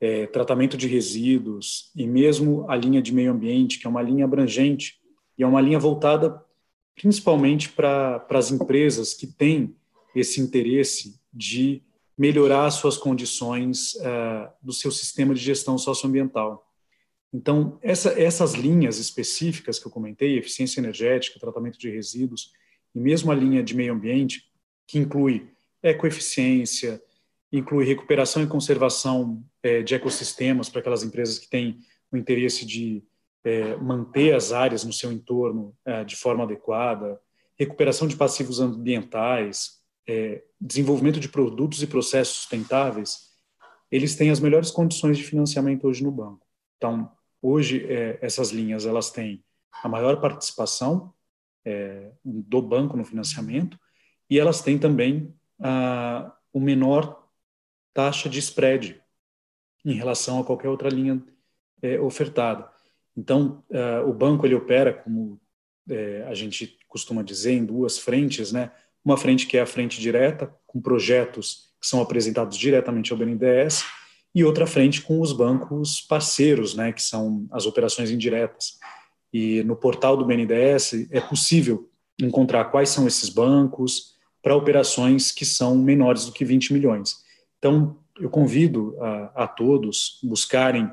[0.00, 4.24] é, tratamento de resíduos e mesmo a linha de meio ambiente, que é uma linha
[4.24, 5.00] abrangente
[5.38, 6.44] e é uma linha voltada
[6.94, 9.74] principalmente para as empresas que têm
[10.14, 11.82] esse interesse de
[12.16, 16.71] melhorar as suas condições uh, do seu sistema de gestão socioambiental.
[17.32, 22.52] Então, essa, essas linhas específicas que eu comentei, eficiência energética, tratamento de resíduos,
[22.94, 24.50] e mesmo a linha de meio ambiente,
[24.86, 25.48] que inclui
[25.82, 27.02] ecoeficiência,
[27.50, 31.78] inclui recuperação e conservação é, de ecossistemas para aquelas empresas que têm
[32.10, 33.02] o interesse de
[33.44, 37.18] é, manter as áreas no seu entorno é, de forma adequada,
[37.58, 43.32] recuperação de passivos ambientais, é, desenvolvimento de produtos e processos sustentáveis,
[43.90, 46.46] eles têm as melhores condições de financiamento hoje no banco.
[46.76, 47.10] Então,
[47.42, 49.44] hoje é, essas linhas elas têm
[49.82, 51.12] a maior participação
[51.64, 53.78] é, do banco no financiamento
[54.30, 57.28] e elas têm também a, o menor
[57.92, 59.02] taxa de spread,
[59.84, 61.22] em relação a qualquer outra linha
[61.82, 62.70] é, ofertada.
[63.16, 65.40] Então, uh, o banco ele opera, como
[65.88, 68.72] é, a gente costuma dizer, em duas frentes, né?
[69.04, 73.84] Uma frente que é a frente direta, com projetos que são apresentados diretamente ao BNDES,
[74.34, 76.92] e outra frente com os bancos parceiros, né?
[76.92, 78.78] Que são as operações indiretas.
[79.32, 81.88] E no portal do BNDES é possível
[82.20, 87.16] encontrar quais são esses bancos para operações que são menores do que 20 milhões.
[87.58, 90.90] Então, eu convido a, a todos buscarem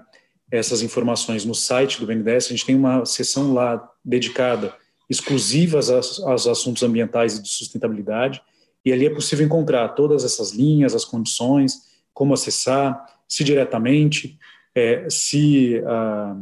[0.51, 2.45] essas informações no site do BNDES.
[2.45, 4.75] A gente tem uma seção lá dedicada
[5.09, 8.41] exclusivas aos, assuntos ambientais e de sustentabilidade,
[8.85, 14.37] e ali é possível encontrar todas essas linhas, as condições, como acessar, se diretamente,
[14.75, 16.35] é, se ah,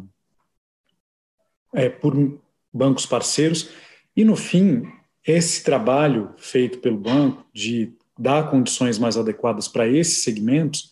[1.73, 2.41] é, por
[2.73, 3.69] bancos parceiros,
[4.15, 4.84] e no fim,
[5.26, 10.91] esse trabalho feito pelo banco de dar condições mais adequadas para esses segmentos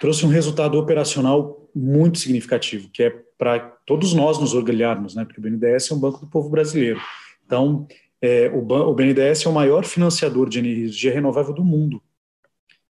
[0.00, 5.24] trouxe um resultado operacional muito significativo, que é para todos nós nos orgulharmos, né?
[5.24, 7.00] porque o BNDES é um banco do povo brasileiro.
[7.46, 7.86] Então,
[8.20, 12.02] é, o, o BNDES é o maior financiador de energia renovável do mundo,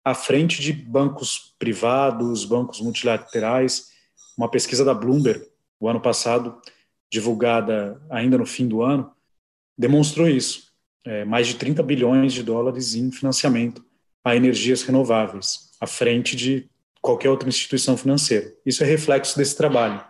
[0.04, 3.88] à frente de bancos privados, bancos multilaterais.
[4.38, 5.46] Uma pesquisa da Bloomberg,
[5.80, 6.60] o ano passado,
[7.12, 9.12] divulgada ainda no fim do ano,
[9.78, 10.72] demonstrou isso.
[11.06, 13.84] É, mais de 30 bilhões de dólares em financiamento
[14.24, 16.70] a energias renováveis, à frente de
[17.02, 18.54] qualquer outra instituição financeira.
[18.66, 20.02] Isso é reflexo desse trabalho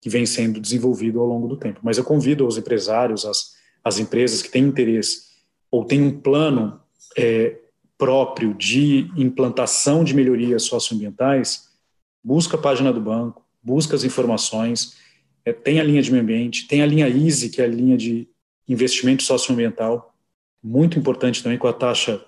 [0.00, 1.78] que vem sendo desenvolvido ao longo do tempo.
[1.80, 3.52] Mas eu convido os empresários, as,
[3.84, 5.28] as empresas que têm interesse
[5.70, 6.80] ou têm um plano
[7.16, 7.61] é,
[8.02, 11.68] próprio de implantação de melhorias socioambientais,
[12.24, 14.96] busca a página do banco, busca as informações,
[15.44, 17.96] é, tem a linha de meio ambiente, tem a linha EASY, que é a linha
[17.96, 18.26] de
[18.68, 20.12] investimento socioambiental,
[20.60, 22.20] muito importante também, com a taxa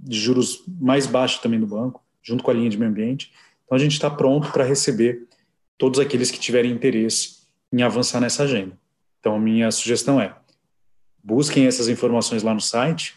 [0.00, 3.30] de juros mais baixa também do banco, junto com a linha de meio ambiente,
[3.64, 5.28] então, a gente está pronto para receber
[5.78, 8.76] todos aqueles que tiverem interesse em avançar nessa agenda.
[9.20, 10.34] Então, minha sugestão é:
[11.22, 13.14] busquem essas informações lá no site,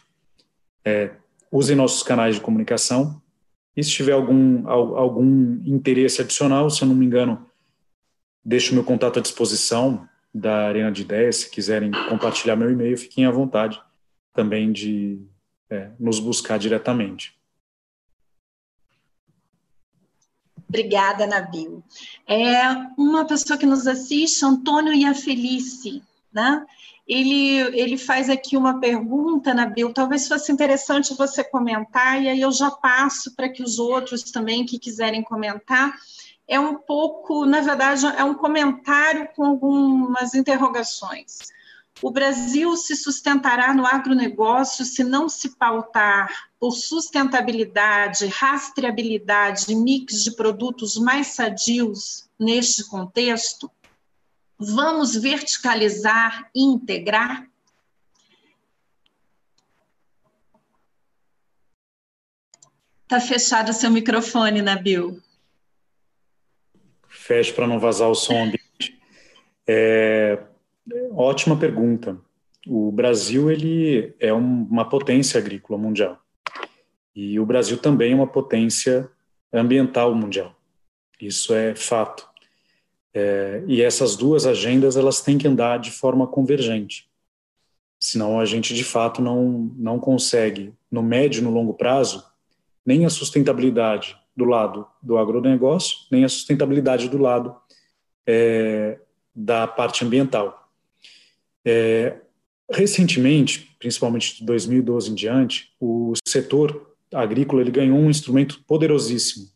[0.85, 1.09] é,
[1.53, 3.21] usem nossos canais de comunicação,
[3.77, 7.45] e se tiver algum, algum interesse adicional, se eu não me engano,
[8.43, 11.37] deixo meu contato à disposição da Arena de Ideias.
[11.37, 13.79] Se quiserem compartilhar meu e-mail, fiquem à vontade
[14.33, 15.19] também de
[15.69, 17.35] é, nos buscar diretamente.
[20.67, 21.83] Obrigada, Nabil.
[22.27, 26.65] É uma pessoa que nos assiste, Antônio Iafelice, né?
[27.13, 32.51] Ele, ele faz aqui uma pergunta, Nabil, talvez fosse interessante você comentar, e aí eu
[32.51, 35.93] já passo para que os outros também que quiserem comentar.
[36.47, 41.37] É um pouco, na verdade, é um comentário com algumas interrogações.
[42.01, 46.27] O Brasil se sustentará no agronegócio se não se pautar
[46.59, 53.69] por sustentabilidade, rastreabilidade mix de produtos mais sadios neste contexto?
[54.63, 57.49] Vamos verticalizar e integrar?
[63.03, 65.21] Está fechado o seu microfone, Nabil.
[67.07, 68.99] Feche para não vazar o som ambiente.
[69.67, 70.43] É,
[71.15, 72.17] Ótima pergunta.
[72.67, 76.19] O Brasil ele é uma potência agrícola mundial
[77.15, 79.09] e o Brasil também é uma potência
[79.51, 80.55] ambiental mundial.
[81.19, 82.27] Isso é fato.
[83.13, 87.07] É, e essas duas agendas elas têm que andar de forma convergente.
[87.99, 92.23] Senão a gente de fato não não consegue no médio e no longo prazo
[92.85, 97.55] nem a sustentabilidade do lado do agronegócio nem a sustentabilidade do lado
[98.25, 98.99] é,
[99.35, 100.71] da parte ambiental.
[101.63, 102.17] É,
[102.69, 109.52] recentemente, principalmente de 2012 em diante, o setor agrícola ele ganhou um instrumento poderosíssimo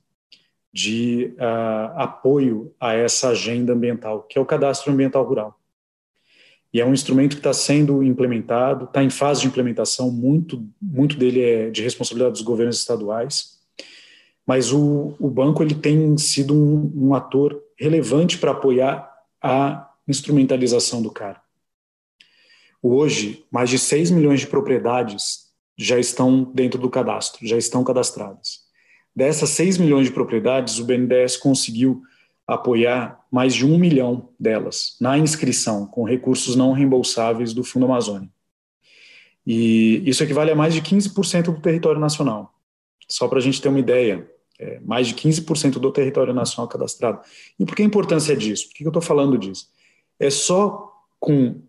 [0.77, 5.59] de uh, apoio a essa agenda ambiental, que é o cadastro ambiental rural.
[6.71, 11.17] E é um instrumento que está sendo implementado, está em fase de implementação, muito, muito
[11.17, 13.57] dele é de responsabilidade dos governos estaduais,
[14.45, 19.11] mas o, o banco ele tem sido um, um ator relevante para apoiar
[19.41, 21.41] a instrumentalização do cara.
[22.83, 28.66] Hoje, mais de 6 milhões de propriedades já estão dentro do cadastro, já estão cadastradas.
[29.17, 32.03] Dessas 6 milhões de propriedades, o BNDES conseguiu
[32.45, 38.29] apoiar mais de um milhão delas na inscrição, com recursos não reembolsáveis do Fundo Amazônia.
[39.43, 42.53] E isso equivale a mais de 15% do território nacional.
[43.09, 47.21] Só para a gente ter uma ideia, é mais de 15% do território nacional cadastrado.
[47.59, 48.67] E por que a importância disso?
[48.67, 49.67] Por que eu estou falando disso?
[50.19, 51.59] É só com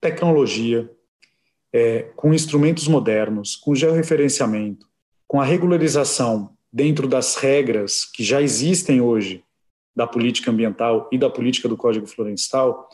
[0.00, 0.90] tecnologia,
[1.72, 4.88] é, com instrumentos modernos, com georreferenciamento,
[5.28, 9.42] com a regularização dentro das regras que já existem hoje
[9.96, 12.86] da política ambiental e da política do Código Florestal,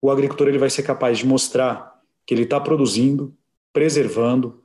[0.00, 3.36] o agricultor ele vai ser capaz de mostrar que ele está produzindo,
[3.74, 4.62] preservando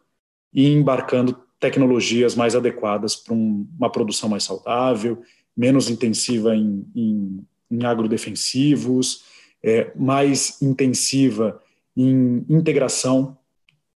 [0.53, 5.21] e embarcando tecnologias mais adequadas para um, uma produção mais saudável,
[5.55, 9.25] menos intensiva em, em, em agrodefensivos,
[9.61, 11.61] é, mais intensiva
[11.95, 13.37] em integração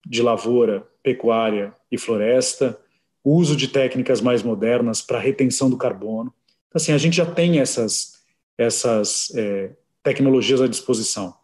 [0.06, 2.78] de lavoura, pecuária e floresta,
[3.26, 6.32] uso de técnicas mais modernas para retenção do carbono.
[6.68, 8.20] Então, assim, a gente já tem essas,
[8.58, 9.72] essas é,
[10.04, 11.36] tecnologias à disposição.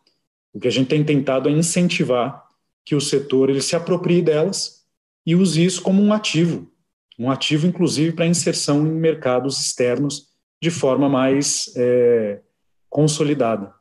[0.54, 2.48] O que a gente tem tentado é incentivar
[2.86, 4.86] que o setor ele se aproprie delas
[5.26, 6.72] e use isso como um ativo,
[7.18, 10.28] um ativo inclusive para inserção em mercados externos
[10.62, 12.42] de forma mais é,
[12.90, 13.74] consolidada.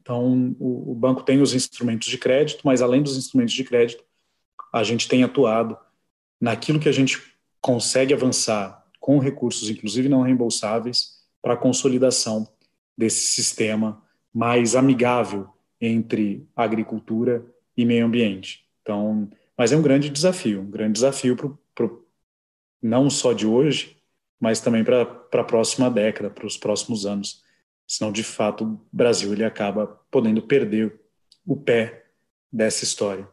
[0.00, 4.04] Então, o, o, banco tem os instrumentos de crédito, mas além dos instrumentos de crédito,
[4.72, 5.76] a gente tem atuado
[6.40, 7.22] naquilo que a gente
[7.60, 12.48] consegue avançar com recursos, inclusive não reembolsáveis, para a consolidação
[12.96, 15.48] desse sistema mais amigável
[15.80, 17.44] entre agricultura
[17.76, 18.64] e meio ambiente.
[18.82, 22.06] Então, mas é um grande desafio, um grande desafio pro, pro,
[22.82, 23.96] não só de hoje,
[24.40, 27.42] mas também para a próxima década, para os próximos anos.
[27.86, 31.00] Senão, de fato, o Brasil ele acaba podendo perder
[31.46, 32.06] o pé
[32.52, 33.28] dessa história.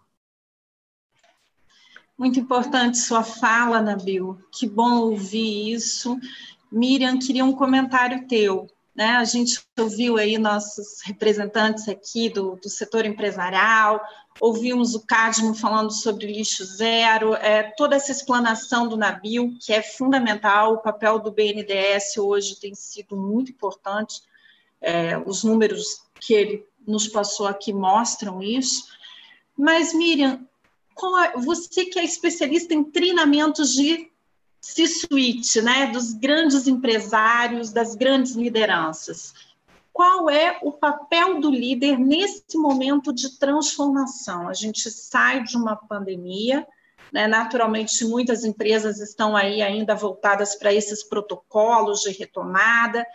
[2.17, 4.37] Muito importante sua fala, Nabil.
[4.51, 6.17] Que bom ouvir isso.
[6.71, 8.67] Miriam, queria um comentário teu.
[8.95, 9.07] Né?
[9.15, 13.99] A gente ouviu aí nossos representantes aqui do, do setor empresarial,
[14.39, 19.81] ouvimos o Cadmo falando sobre lixo zero, é, toda essa explanação do Nabil, que é
[19.81, 24.21] fundamental, o papel do BNDES hoje tem sido muito importante,
[24.79, 28.83] é, os números que ele nos passou aqui mostram isso.
[29.57, 30.45] Mas, Miriam,
[31.37, 34.11] você que é especialista em treinamentos de
[34.61, 39.33] C-suite, né, dos grandes empresários, das grandes lideranças.
[39.91, 44.47] Qual é o papel do líder nesse momento de transformação?
[44.47, 46.65] A gente sai de uma pandemia,
[47.11, 53.05] né, naturalmente muitas empresas estão aí ainda voltadas para esses protocolos de retomada,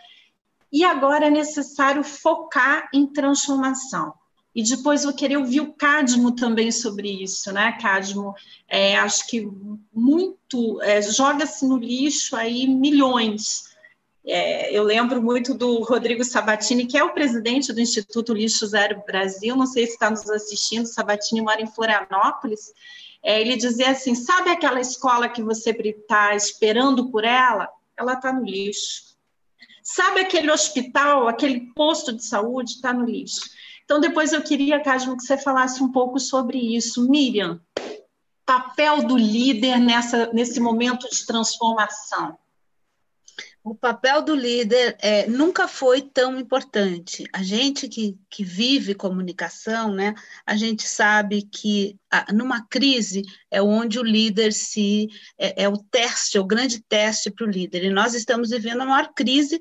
[0.71, 4.13] e agora é necessário focar em transformação.
[4.53, 8.33] E depois vou querer ouvir o Cadmo também sobre isso, né, Cadmo?
[8.67, 9.47] É, acho que
[9.93, 13.69] muito é, joga-se no lixo aí milhões.
[14.25, 19.01] É, eu lembro muito do Rodrigo Sabatini, que é o presidente do Instituto Lixo Zero
[19.05, 22.73] Brasil, não sei se está nos assistindo, Sabatini mora em Florianópolis.
[23.23, 27.69] É, ele dizia assim: sabe aquela escola que você está esperando por ela?
[27.97, 29.09] Ela está no lixo.
[29.83, 32.73] Sabe aquele hospital, aquele posto de saúde?
[32.73, 33.49] Está no lixo.
[33.89, 37.09] Então, depois eu queria, Casmo, que você falasse um pouco sobre isso.
[37.09, 37.59] Miriam,
[38.45, 42.37] papel do líder nessa, nesse momento de transformação.
[43.63, 47.23] O papel do líder é, nunca foi tão importante.
[47.33, 50.13] A gente que, que vive comunicação, né,
[50.45, 55.77] a gente sabe que a, numa crise é onde o líder se é, é o
[55.77, 57.85] teste, é o grande teste para o líder.
[57.85, 59.59] E nós estamos vivendo a maior crise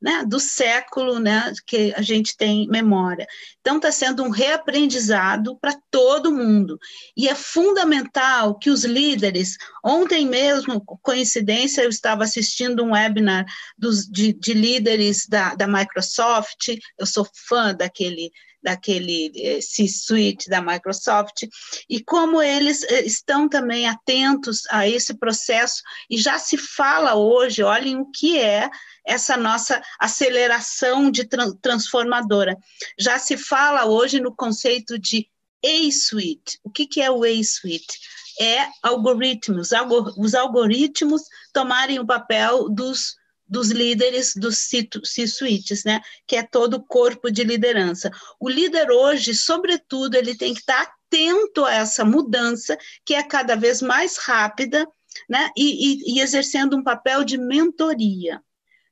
[0.00, 3.26] né, do século né, que a gente tem memória.
[3.60, 6.78] Então, está sendo um reaprendizado para todo mundo.
[7.16, 13.44] E é fundamental que os líderes, ontem mesmo, coincidência, eu estava assistindo um webinar
[13.76, 18.30] dos, de, de líderes da, da Microsoft, eu sou fã daquele
[18.62, 21.46] daquele eh, C-Suite da Microsoft,
[21.88, 27.62] e como eles eh, estão também atentos a esse processo, e já se fala hoje,
[27.62, 28.68] olhem o que é
[29.06, 31.26] essa nossa aceleração de
[31.62, 32.56] transformadora.
[32.98, 35.26] Já se fala hoje no conceito de
[35.64, 36.58] A-Suite.
[36.62, 37.98] O que, que é o A-Suite?
[38.40, 39.70] É algoritmos,
[40.16, 43.17] os algoritmos tomarem o papel dos
[43.48, 44.68] dos líderes dos
[45.04, 46.00] C-suites, né?
[46.26, 48.10] Que é todo o corpo de liderança.
[48.38, 53.56] O líder hoje, sobretudo, ele tem que estar atento a essa mudança que é cada
[53.56, 54.86] vez mais rápida,
[55.28, 55.50] né?
[55.56, 58.42] E, e, e exercendo um papel de mentoria.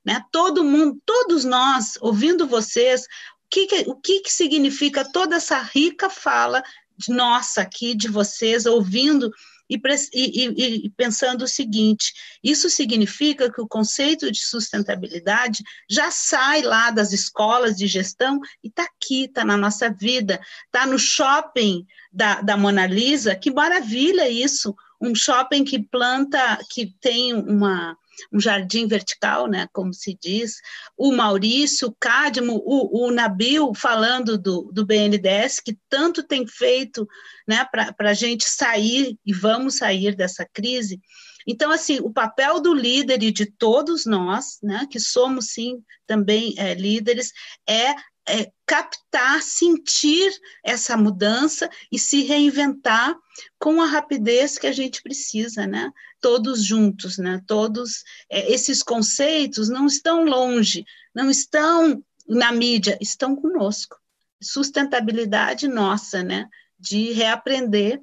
[0.05, 0.25] Né?
[0.33, 5.59] Todo mundo, todos nós, ouvindo vocês, o que, que, o que, que significa toda essa
[5.59, 6.63] rica fala
[6.97, 9.31] de nossa aqui, de vocês, ouvindo
[9.69, 9.81] e,
[10.15, 12.13] e, e, pensando o seguinte:
[12.43, 18.69] isso significa que o conceito de sustentabilidade já sai lá das escolas de gestão e
[18.69, 23.35] está aqui, está na nossa vida, está no shopping da, da Mona Lisa.
[23.35, 24.75] Que maravilha isso!
[25.01, 27.97] Um shopping que planta, que tem uma
[28.33, 30.57] um jardim vertical, né, como se diz,
[30.97, 37.07] o Maurício, o Cadmo, o, o Nabil falando do, do BNDES, que tanto tem feito
[37.47, 41.01] né, para a gente sair e vamos sair dessa crise.
[41.47, 46.55] Então, assim, o papel do líder e de todos nós, né, que somos sim também
[46.59, 47.33] é, líderes,
[47.69, 47.95] é
[48.29, 50.33] é, captar, sentir
[50.65, 53.17] essa mudança e se reinventar
[53.59, 55.91] com a rapidez que a gente precisa, né?
[56.21, 57.41] Todos juntos, né?
[57.47, 63.97] Todos é, esses conceitos não estão longe, não estão na mídia, estão conosco.
[64.43, 66.49] Sustentabilidade nossa, né?
[66.79, 68.01] De reaprender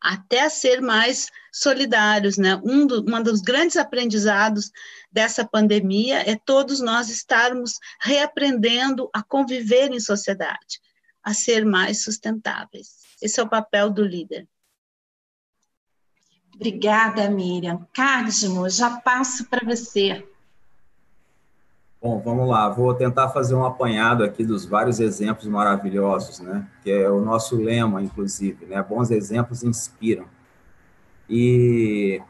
[0.00, 2.60] até ser mais solidários, né?
[2.64, 4.70] Um, do, um dos grandes aprendizados
[5.10, 10.80] dessa pandemia é todos nós estarmos reaprendendo a conviver em sociedade,
[11.22, 13.00] a ser mais sustentáveis.
[13.20, 14.48] Esse é o papel do líder.
[16.54, 17.86] Obrigada, Miriam.
[17.92, 20.26] Cardimo, já passo para você.
[22.02, 22.66] Bom, vamos lá.
[22.70, 26.66] Vou tentar fazer um apanhado aqui dos vários exemplos maravilhosos, né?
[26.82, 28.82] Que é o nosso lema, inclusive, né?
[28.82, 30.24] Bons exemplos inspiram.
[31.28, 32.22] E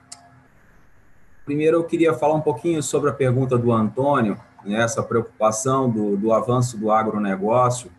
[1.45, 4.83] primeiro eu queria falar um pouquinho sobre a pergunta do Antônio, né?
[4.83, 7.93] essa preocupação do, do avanço do agronegócio.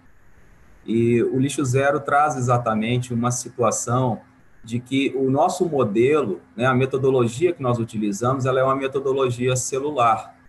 [0.86, 4.20] E o lixo zero traz exatamente uma situação
[4.62, 9.56] de que o nosso modelo, né, a metodologia que nós utilizamos, ela é uma metodologia
[9.56, 10.41] celular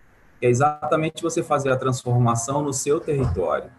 [0.43, 3.70] é exatamente você fazer a transformação no seu território.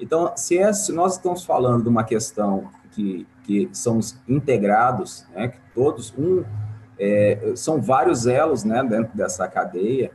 [0.00, 5.48] Então, se, é, se nós estamos falando de uma questão que, que somos integrados, né,
[5.48, 6.42] que todos, um,
[6.98, 10.10] é, são vários elos né, dentro dessa cadeia,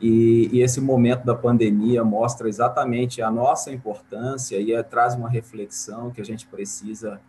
[0.00, 5.28] e, e, esse momento da pandemia mostra exatamente a nossa importância e é, traz uma
[5.28, 7.20] reflexão que a gente precisa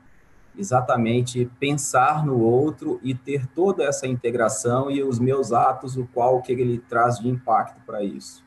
[0.58, 6.41] exatamente pensar no outro e ter toda essa integração e os meus atos, o qual
[6.41, 8.43] que ele traz de impacto para isso.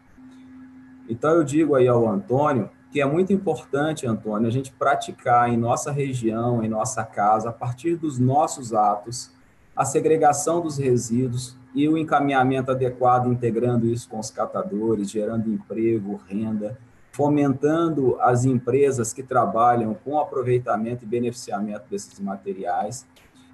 [1.08, 5.56] Então eu digo aí ao Antônio que é muito importante, Antônio, a gente praticar em
[5.56, 9.30] nossa região, em nossa casa, a partir dos nossos atos,
[9.74, 16.18] a segregação dos resíduos e o encaminhamento adequado, integrando isso com os catadores, gerando emprego,
[16.26, 16.78] renda,
[17.16, 23.06] fomentando as empresas que trabalham com aproveitamento e beneficiamento desses materiais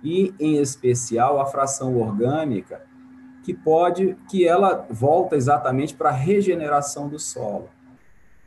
[0.03, 2.83] e, em especial, a fração orgânica,
[3.45, 7.69] que pode, que ela volta exatamente para a regeneração do solo.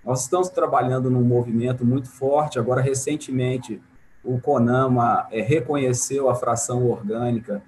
[0.03, 3.81] Nós estamos trabalhando num movimento muito forte, agora recentemente
[4.21, 7.63] o CONAMA é, reconheceu a fração orgânica,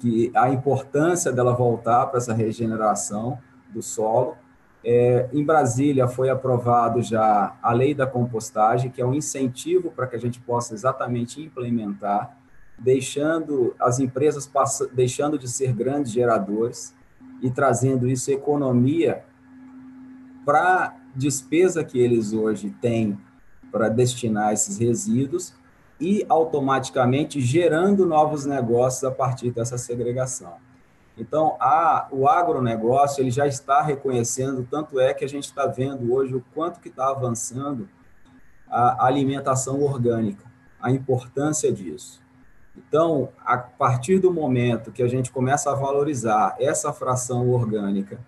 [0.00, 3.38] que a importância dela voltar para essa regeneração
[3.72, 4.36] do solo,
[4.84, 10.06] é, em Brasília foi aprovado já a lei da compostagem, que é um incentivo para
[10.06, 12.36] que a gente possa exatamente implementar,
[12.78, 14.48] deixando as empresas
[14.92, 16.94] deixando de ser grandes geradores
[17.42, 19.24] e trazendo isso economia
[20.44, 23.18] para despesa que eles hoje têm
[23.72, 25.54] para destinar esses resíduos
[26.00, 30.54] e automaticamente gerando novos negócios a partir dessa segregação.
[31.18, 36.12] Então, a, o agronegócio ele já está reconhecendo, tanto é que a gente está vendo
[36.14, 37.88] hoje o quanto que está avançando
[38.70, 40.44] a alimentação orgânica,
[40.80, 42.20] a importância disso.
[42.76, 48.20] Então, a partir do momento que a gente começa a valorizar essa fração orgânica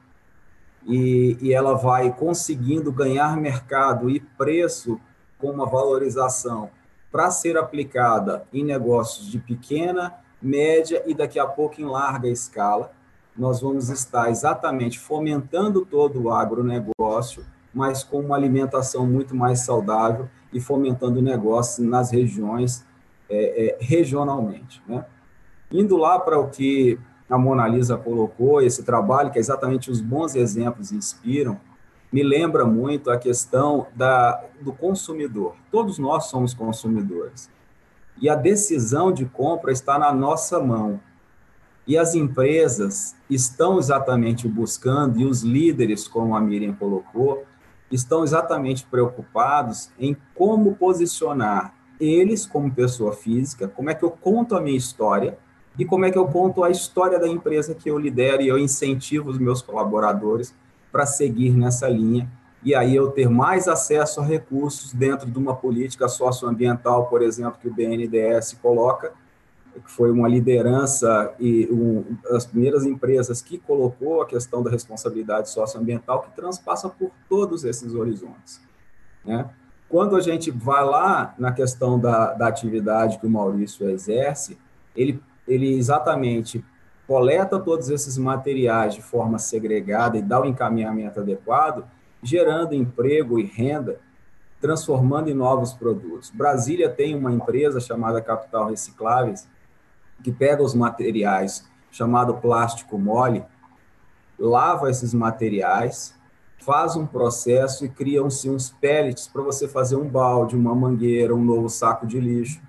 [0.85, 5.01] e, e ela vai conseguindo ganhar mercado e preço
[5.39, 6.71] com uma valorização
[7.13, 12.93] para ser aplicada em negócios de pequena média e daqui a pouco em larga escala.
[13.37, 20.29] Nós vamos estar exatamente fomentando todo o agronegócio, mas com uma alimentação muito mais saudável
[20.53, 22.85] e fomentando negócios nas regiões,
[23.29, 24.83] é, é, regionalmente.
[24.87, 25.05] Né?
[25.71, 30.01] Indo lá para o que a Mona Lisa colocou, esse trabalho, que é exatamente os
[30.01, 31.61] bons exemplos inspiram,
[32.13, 35.55] me lembra muito a questão da, do consumidor.
[35.71, 37.49] Todos nós somos consumidores
[38.21, 41.01] e a decisão de compra está na nossa mão.
[41.87, 47.45] E as empresas estão exatamente buscando, e os líderes, como a Miriam colocou,
[47.91, 54.57] estão exatamente preocupados em como posicionar eles como pessoa física, como é que eu conto
[54.57, 55.39] a minha história
[55.79, 58.59] e como é que eu conto a história da empresa que eu lidero e eu
[58.59, 60.55] incentivo os meus colaboradores
[60.91, 62.31] para seguir nessa linha
[62.63, 67.59] e aí eu ter mais acesso a recursos dentro de uma política socioambiental, por exemplo,
[67.61, 69.13] que o BNDES coloca,
[69.75, 72.05] que foi uma liderança e um,
[72.37, 77.95] as primeiras empresas que colocou a questão da responsabilidade socioambiental que transpassa por todos esses
[77.95, 78.61] horizontes.
[79.25, 79.49] Né?
[79.89, 84.59] Quando a gente vai lá na questão da, da atividade que o Maurício exerce,
[84.95, 86.65] ele, ele exatamente
[87.07, 91.85] coleta todos esses materiais de forma segregada e dá o encaminhamento adequado,
[92.23, 94.01] gerando emprego e renda,
[94.61, 96.31] transformando em novos produtos.
[96.31, 99.49] Brasília tem uma empresa chamada Capital Recicláveis,
[100.23, 103.43] que pega os materiais, chamado plástico mole,
[104.39, 106.15] lava esses materiais,
[106.59, 111.43] faz um processo e criam-se uns pellets para você fazer um balde, uma mangueira, um
[111.43, 112.61] novo saco de lixo.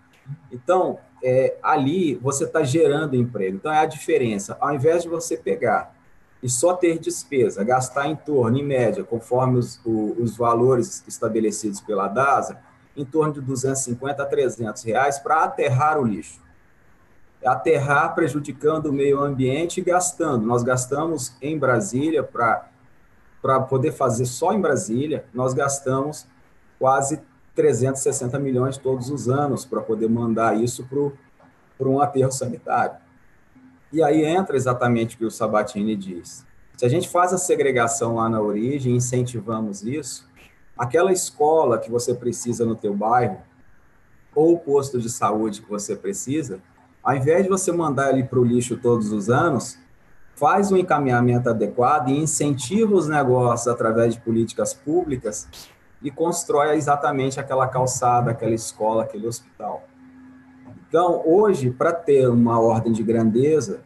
[0.52, 3.58] Então, é, ali você está gerando emprego.
[3.58, 4.58] Então, é a diferença.
[4.60, 5.91] Ao invés de você pegar
[6.42, 11.80] e só ter despesa, gastar em torno, em média, conforme os, o, os valores estabelecidos
[11.82, 12.60] pela DASA,
[12.98, 16.42] em torno de 250 a 300 reais para aterrar o lixo.
[17.46, 20.46] Aterrar prejudicando o meio ambiente e gastando.
[20.46, 26.28] Nós gastamos em Brasília, para poder fazer só em Brasília, nós gastamos
[26.78, 27.22] quase
[27.56, 30.88] 360 milhões todos os anos para poder mandar isso
[31.78, 32.96] para um aterro sanitário.
[33.92, 36.46] E aí entra exatamente o que o Sabatini diz.
[36.78, 40.28] Se a gente faz a segregação lá na origem, incentivamos isso,
[40.78, 43.38] aquela escola que você precisa no teu bairro,
[44.34, 46.60] ou o posto de saúde que você precisa,
[47.04, 49.78] ao invés de você mandar ele para o lixo todos os anos,
[50.36, 55.48] faz um encaminhamento adequado e incentiva os negócios através de políticas públicas
[56.02, 59.84] e constrói exatamente aquela calçada, aquela escola, aquele hospital.
[60.92, 63.80] Então, hoje, para ter uma ordem de grandeza,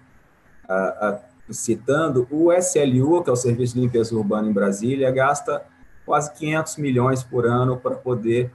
[1.52, 5.64] citando, o SLU, que é o Serviço de Limpeza Urbana em Brasília, gasta
[6.04, 8.52] quase 500 milhões por ano para poder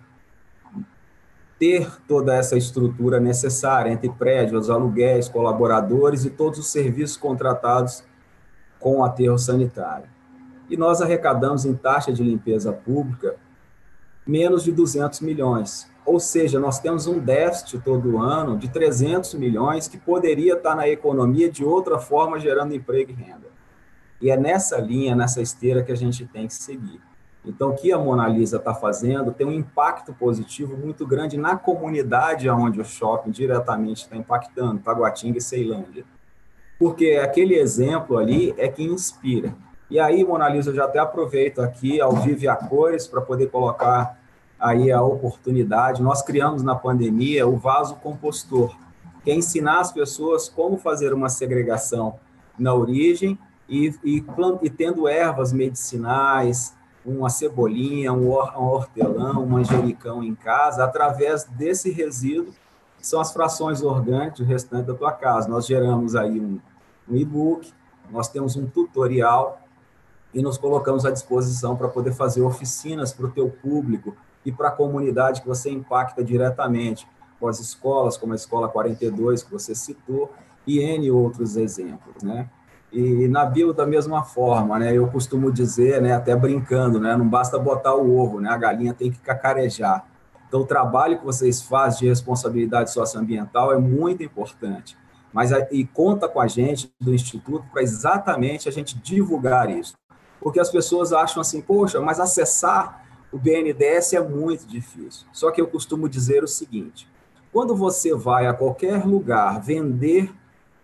[1.61, 8.03] ter toda essa estrutura necessária entre prédios, aluguéis, colaboradores e todos os serviços contratados
[8.81, 10.09] com o aterro sanitário.
[10.69, 13.37] E nós arrecadamos em taxa de limpeza pública
[14.27, 15.89] menos de 200 milhões.
[16.05, 20.89] Ou seja, nós temos um déficit todo ano de 300 milhões que poderia estar na
[20.89, 23.49] economia de outra forma, gerando emprego e renda.
[24.21, 27.01] E é nessa linha, nessa esteira que a gente tem que seguir.
[27.45, 31.57] Então, o que a Mona Lisa está fazendo tem um impacto positivo muito grande na
[31.57, 36.05] comunidade onde o shopping diretamente está impactando, Taguatinga e Ceilândia.
[36.79, 39.55] Porque aquele exemplo ali é que inspira.
[39.91, 43.21] E aí, Mona Lisa, eu já até aproveito aqui, ao vivo e a cores, para
[43.21, 44.20] poder colocar
[44.61, 46.03] aí a oportunidade.
[46.03, 48.77] Nós criamos na pandemia o vaso compostor,
[49.25, 52.19] que é ensinar as pessoas como fazer uma segregação
[52.59, 53.39] na origem
[53.69, 54.25] e, e,
[54.63, 62.53] e tendo ervas medicinais, uma cebolinha, um, hortelão, um manjericão em casa, através desse resíduo,
[62.99, 65.49] que são as frações orgânicas do restante da tua casa.
[65.49, 66.61] Nós geramos aí um,
[67.09, 67.73] um e-book,
[68.11, 69.61] nós temos um tutorial
[70.35, 74.69] e nos colocamos à disposição para poder fazer oficinas para o teu público, e para
[74.69, 77.07] a comunidade que você impacta diretamente,
[77.39, 80.31] com as escolas, como a Escola 42, que você citou,
[80.67, 82.49] e N outros exemplos, né?
[82.93, 84.93] E na bio da mesma forma, né?
[84.93, 88.51] Eu costumo dizer, né, até brincando, né, não basta botar o ovo, né?
[88.51, 90.05] A galinha tem que cacarejar.
[90.49, 94.99] Então, o trabalho que vocês fazem de responsabilidade socioambiental é muito importante.
[95.33, 99.95] Mas e conta com a gente do instituto para exatamente a gente divulgar isso.
[100.41, 105.27] Porque as pessoas acham assim, poxa, mas acessar o BNDES é muito difícil.
[105.33, 107.09] Só que eu costumo dizer o seguinte:
[107.53, 110.33] quando você vai a qualquer lugar vender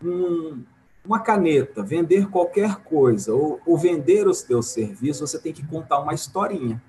[0.02, 0.62] um,
[1.04, 6.00] uma caneta, vender qualquer coisa, ou, ou vender os seus serviços, você tem que contar
[6.00, 6.82] uma historinha.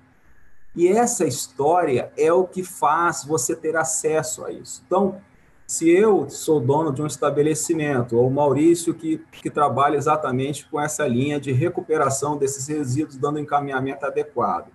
[0.74, 4.82] E essa história é o que faz você ter acesso a isso.
[4.86, 5.20] Então,
[5.66, 11.06] se eu sou dono de um estabelecimento, ou Maurício que, que trabalha exatamente com essa
[11.06, 14.70] linha de recuperação desses resíduos, dando encaminhamento adequado,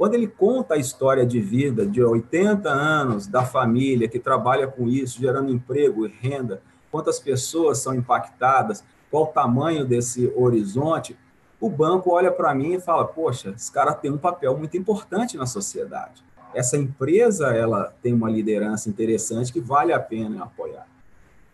[0.00, 4.88] quando ele conta a história de vida de 80 anos da família que trabalha com
[4.88, 11.18] isso, gerando emprego e renda, quantas pessoas são impactadas, qual o tamanho desse horizonte,
[11.60, 15.36] o banco olha para mim e fala: Poxa, esse cara tem um papel muito importante
[15.36, 16.24] na sociedade.
[16.54, 20.86] Essa empresa ela tem uma liderança interessante que vale a pena apoiar.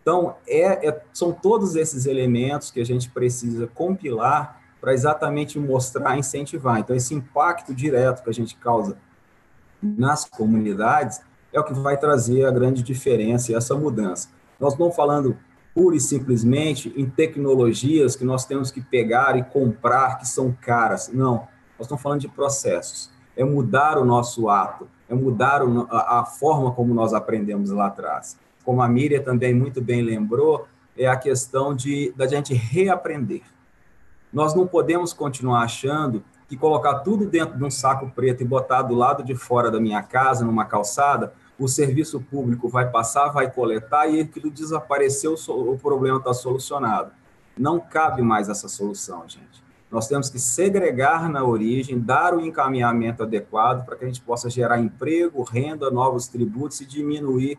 [0.01, 6.17] Então, é, é, são todos esses elementos que a gente precisa compilar para exatamente mostrar,
[6.17, 6.79] incentivar.
[6.79, 8.97] Então, esse impacto direto que a gente causa
[9.81, 11.21] nas comunidades
[11.51, 14.29] é o que vai trazer a grande diferença e essa mudança.
[14.59, 15.37] Nós não falando
[15.73, 21.09] pura e simplesmente em tecnologias que nós temos que pegar e comprar que são caras.
[21.09, 21.47] Não,
[21.77, 23.11] nós estamos falando de processos.
[23.35, 25.61] É mudar o nosso ato, é mudar
[25.91, 28.35] a, forma como nós aprendemos lá atrás.
[28.65, 30.67] Como a Miriam também muito bem lembrou,
[30.97, 33.43] é a questão de da gente reaprender.
[34.31, 38.81] Nós não podemos continuar achando que colocar tudo dentro de um saco preto e botar
[38.81, 43.51] do lado de fora da minha casa, numa calçada, o serviço público vai passar, vai
[43.51, 47.11] coletar e aquilo desapareceu, o problema está solucionado.
[47.57, 49.65] Não cabe mais essa solução, gente.
[49.89, 54.49] Nós temos que segregar na origem, dar o encaminhamento adequado para que a gente possa
[54.49, 57.57] gerar emprego, renda, novos tributos e diminuir,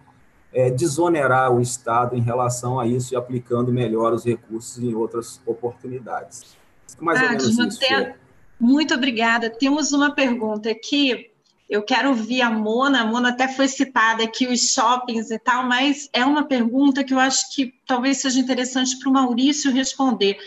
[0.53, 5.41] é, desonerar o Estado em relação a isso e aplicando melhor os recursos em outras
[5.47, 6.58] oportunidades.
[7.01, 8.15] Mais ah, ou menos isso.
[8.61, 9.49] Muito obrigada.
[9.49, 11.31] Temos uma pergunta aqui.
[11.69, 13.03] Eu quero ouvir a Mona.
[13.03, 17.13] A Mona até foi citada aqui, os shoppings e tal, mas é uma pergunta que
[17.13, 20.39] eu acho que talvez seja interessante para o Maurício responder.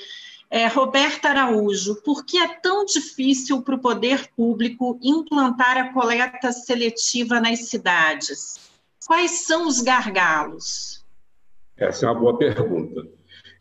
[0.50, 6.52] É, Roberta Araújo, por que é tão difícil para o poder público implantar a coleta
[6.52, 8.60] seletiva nas cidades?
[9.08, 11.06] Quais são os gargalos?
[11.78, 13.01] Essa é uma boa pergunta.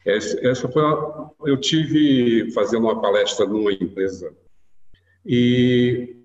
[0.04, 4.34] Essa foi uma, eu tive fazendo uma palestra numa empresa
[5.26, 6.16] e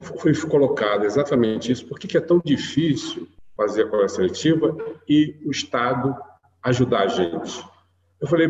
[0.00, 1.86] foi colocado exatamente isso.
[1.86, 4.76] Por que é tão difícil fazer a coleta seletiva
[5.08, 6.16] e o Estado
[6.62, 7.62] ajudar a gente?
[8.20, 8.48] Eu falei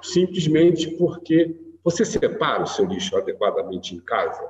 [0.00, 4.42] simplesmente porque você separa o seu lixo adequadamente em casa?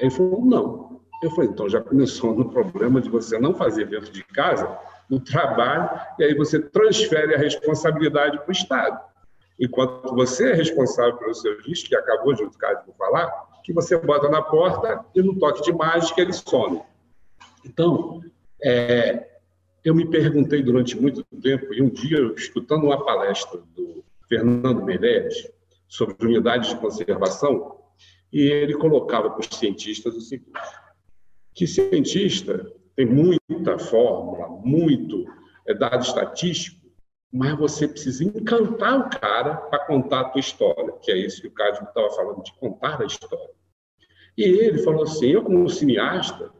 [0.00, 1.00] Ele falou, não.
[1.22, 4.78] Eu falei, então já começou no problema de você não fazer dentro de casa,
[5.08, 5.88] no trabalho,
[6.18, 9.00] e aí você transfere a responsabilidade para o Estado.
[9.58, 13.28] Enquanto você é responsável pelo seu lixo, que acabou de caso por falar,
[13.64, 16.80] que você bota na porta e no toque de mágica ele some.
[17.64, 18.22] Então,
[18.62, 19.28] é,
[19.84, 25.50] eu me perguntei durante muito tempo, e um dia, escutando uma palestra do Fernando Meirelles
[25.88, 27.78] sobre unidades de conservação,
[28.32, 30.52] e ele colocava para os cientistas o seguinte:
[31.54, 35.24] que cientista tem muita fórmula, muito
[35.68, 36.84] é, dado estatístico,
[37.32, 41.46] mas você precisa encantar o cara para contar a tua história, que é isso que
[41.46, 43.50] o Cádio estava falando, de contar a história.
[44.36, 46.50] E ele falou assim, eu como cineasta,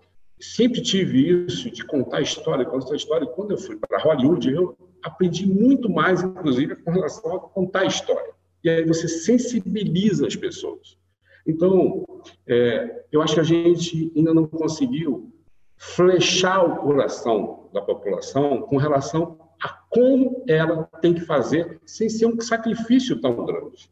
[0.40, 3.24] sempre tive isso de contar a história, contar a história.
[3.24, 7.80] E quando eu fui para Hollywood, eu aprendi muito mais, inclusive, com relação a contar
[7.80, 8.32] a história.
[8.62, 10.96] E aí você sensibiliza as pessoas.
[11.44, 12.04] Então,
[12.46, 15.32] é, eu acho que a gente ainda não conseguiu
[15.78, 22.26] flechar o coração da população com relação a como ela tem que fazer sem ser
[22.26, 23.90] um sacrifício tão grande.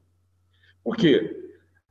[0.83, 1.45] Por quê?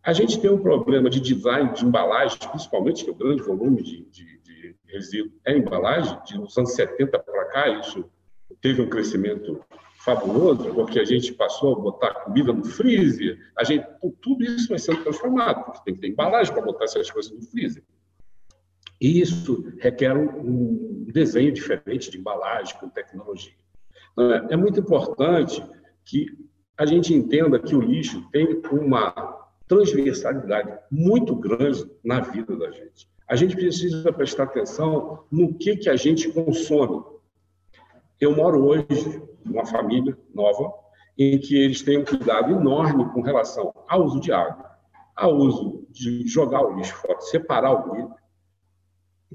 [0.04, 4.06] A gente tem um problema de design de embalagem, principalmente que o grande volume de,
[4.06, 8.06] de, de resíduo é embalagem, de uns anos 70 para cá, isso
[8.62, 9.64] teve um crescimento
[10.00, 13.88] fabuloso, porque a gente passou a botar comida no freezer, a gente,
[14.22, 17.42] tudo isso vai sendo transformado, porque tem que ter embalagem para botar essas coisas no
[17.42, 17.84] freezer.
[19.00, 23.54] E isso requer um desenho diferente de embalagem, com tecnologia.
[24.14, 25.64] Então, é, é muito importante
[26.04, 26.28] que
[26.78, 29.14] a gente entenda que o lixo tem uma
[29.68, 33.10] transversalidade muito grande na vida da gente.
[33.28, 37.04] A gente precisa prestar atenção no que, que a gente consome.
[38.20, 40.72] Eu moro hoje numa família nova
[41.18, 44.70] em que eles têm um cuidado enorme com relação ao uso de água,
[45.16, 48.14] ao uso de jogar o lixo fora, separar o lixo,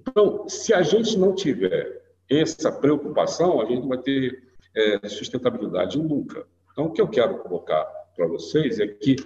[0.09, 6.47] então, se a gente não tiver essa preocupação, a gente vai ter é, sustentabilidade nunca.
[6.73, 7.85] Então, o que eu quero colocar
[8.17, 9.17] para vocês é que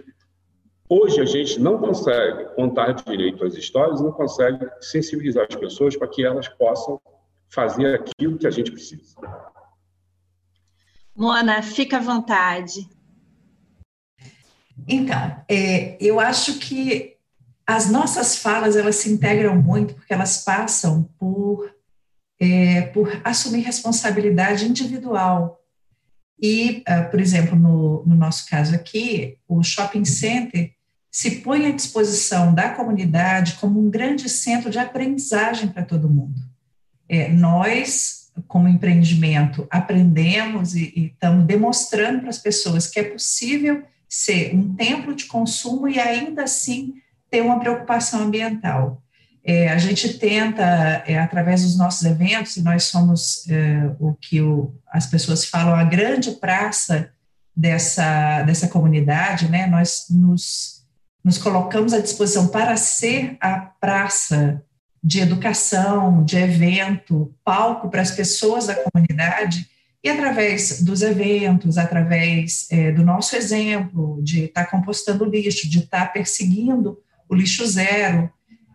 [0.89, 6.09] hoje a gente não consegue contar direito as histórias, não consegue sensibilizar as pessoas para
[6.09, 7.01] que elas possam
[7.49, 9.17] fazer aquilo que a gente precisa.
[11.15, 12.89] Mona, fica à vontade.
[14.89, 17.14] Então, é, eu acho que
[17.67, 21.73] as nossas falas elas se integram muito porque elas passam por
[22.39, 25.61] é, por assumir responsabilidade individual.
[26.41, 30.73] E uh, por exemplo no, no nosso caso aqui o shopping center
[31.11, 36.41] se põe à disposição da comunidade como um grande centro de aprendizagem para todo mundo.
[37.09, 43.85] É, nós como empreendimento aprendemos e, e estamos demonstrando para as pessoas que é possível
[44.09, 46.95] ser um templo de consumo e ainda assim
[47.35, 49.03] ter uma preocupação ambiental.
[49.45, 54.41] É, a gente tenta, é, através dos nossos eventos, e nós somos é, o que
[54.41, 57.11] o, as pessoas falam, a grande praça
[57.55, 59.67] dessa, dessa comunidade, né?
[59.67, 60.87] nós nos,
[61.25, 64.63] nos colocamos à disposição para ser a praça
[65.03, 69.69] de educação, de evento, palco para as pessoas da comunidade,
[70.05, 75.81] e através dos eventos, através é, do nosso exemplo, de estar tá compostando lixo, de
[75.81, 78.31] estar tá perseguindo o lixo zero,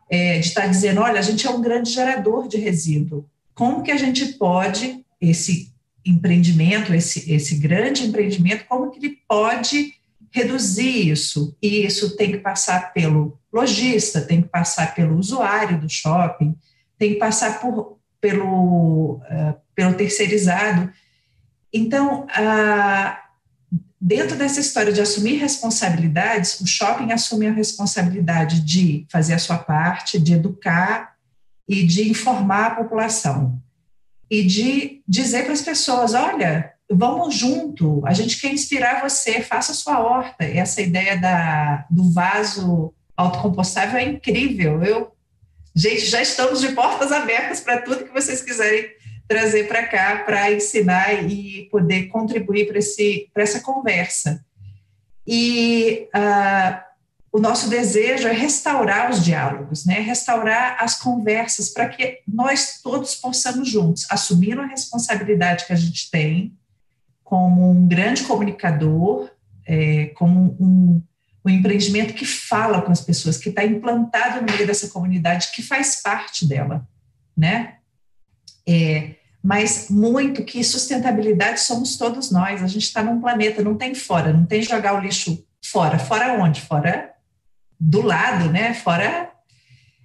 [0.09, 3.29] é, de estar dizendo, olha, a gente é um grande gerador de resíduo.
[3.53, 5.71] Como que a gente pode, esse
[6.05, 9.93] empreendimento, esse, esse grande empreendimento, como que ele pode
[10.31, 11.55] reduzir isso?
[11.61, 16.55] E isso tem que passar pelo lojista, tem que passar pelo usuário do shopping,
[16.97, 20.91] tem que passar por, pelo, uh, pelo terceirizado.
[21.71, 23.28] Então, a,
[23.99, 29.57] dentro dessa história de assumir responsabilidades, o shopping assume a responsabilidade de fazer a sua
[29.57, 31.15] parte, de educar
[31.67, 33.61] e de informar a população.
[34.29, 39.71] E de dizer para as pessoas: olha, vamos junto, a gente quer inspirar você, faça
[39.71, 40.43] a sua horta.
[40.43, 44.83] Essa ideia da, do vaso autocompostável é incrível.
[44.83, 45.11] Eu,
[45.75, 48.87] gente, já estamos de portas abertas para tudo que vocês quiserem
[49.29, 52.67] trazer para cá para ensinar e poder contribuir
[53.31, 54.43] para essa conversa.
[55.25, 56.81] E uh,
[57.31, 59.99] o nosso desejo é restaurar os diálogos, né?
[59.99, 66.09] restaurar as conversas para que nós todos possamos juntos assumir a responsabilidade que a gente
[66.09, 66.57] tem
[67.23, 69.29] como um grande comunicador,
[69.63, 71.03] é, como um,
[71.45, 75.61] um empreendimento que fala com as pessoas, que está implantado no meio dessa comunidade, que
[75.61, 76.87] faz parte dela,
[77.37, 77.75] né?
[78.67, 82.61] É, mas muito que sustentabilidade somos todos nós.
[82.61, 85.97] A gente está num planeta, não tem fora, não tem jogar o lixo fora.
[85.97, 86.61] Fora onde?
[86.61, 87.13] Fora
[87.79, 88.73] do lado, né?
[88.73, 89.31] Fora.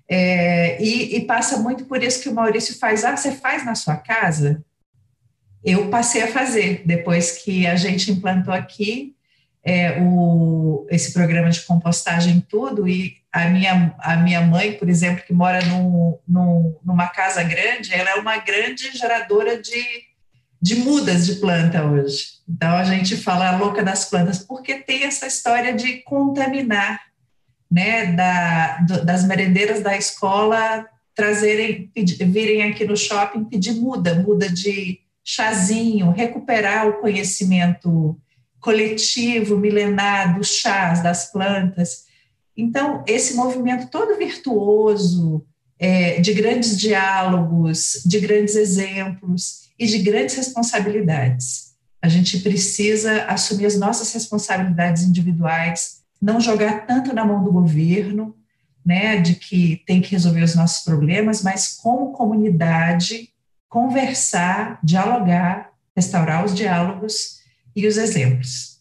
[0.08, 3.04] É, e, e, passa muito por isso que o Maurício faz.
[3.04, 4.62] Ah, você faz na sua casa?
[5.64, 9.16] Eu passei a fazer depois que a gente implantou aqui
[9.64, 15.24] é, o, esse programa de compostagem tudo e a minha, a minha mãe, por exemplo,
[15.24, 19.82] que mora num, num, numa casa grande, ela é uma grande geradora de,
[20.60, 22.34] de mudas de planta hoje.
[22.48, 27.00] Então a gente fala a louca das plantas, porque tem essa história de contaminar,
[27.70, 34.14] né, da, do, das merendeiras da escola trazerem, pedir, virem aqui no shopping pedir muda,
[34.14, 38.20] muda de chazinho, recuperar o conhecimento
[38.64, 42.04] coletivo, milenar dos chás, das plantas.
[42.56, 45.44] Então, esse movimento todo virtuoso,
[45.78, 51.74] é, de grandes diálogos, de grandes exemplos e de grandes responsabilidades.
[52.00, 58.34] A gente precisa assumir as nossas responsabilidades individuais, não jogar tanto na mão do governo,
[58.84, 63.28] né, de que tem que resolver os nossos problemas, mas como comunidade,
[63.68, 67.43] conversar, dialogar, restaurar os diálogos
[67.74, 68.74] e os exemplos.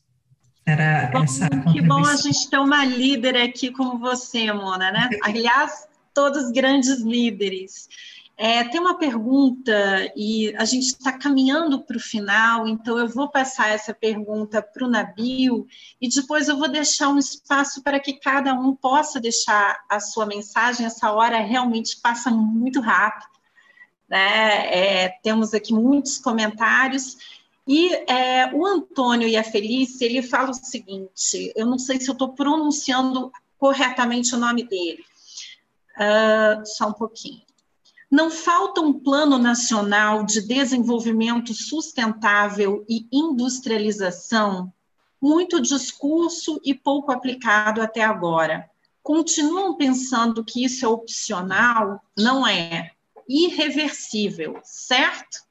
[0.65, 5.09] Era bom, essa Que bom a gente ter uma líder aqui como você, Mona, né?
[5.21, 7.89] Aliás, todos grandes líderes.
[8.35, 9.71] É, tem uma pergunta
[10.15, 14.85] e a gente está caminhando para o final, então eu vou passar essa pergunta para
[14.85, 15.67] o Nabil
[16.01, 20.25] e depois eu vou deixar um espaço para que cada um possa deixar a sua
[20.25, 20.85] mensagem.
[20.85, 23.29] Essa hora realmente passa muito rápido,
[24.09, 25.03] né?
[25.03, 27.17] É, temos aqui muitos comentários
[27.68, 32.09] e é, o Antônio e a Felícia, ele fala o seguinte, eu não sei se
[32.09, 35.03] eu estou pronunciando corretamente o nome dele,
[35.95, 37.41] uh, só um pouquinho.
[38.11, 44.72] Não falta um plano nacional de desenvolvimento sustentável e industrialização?
[45.22, 48.70] Muito discurso e pouco aplicado até agora.
[49.01, 52.03] Continuam pensando que isso é opcional?
[52.16, 52.91] Não é.
[53.28, 55.41] Irreversível, certo?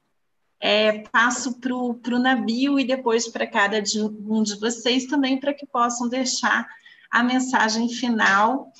[0.65, 5.53] É, passo para o navio e depois para cada de, um de vocês também, para
[5.53, 6.65] que possam deixar
[7.11, 8.71] a mensagem final.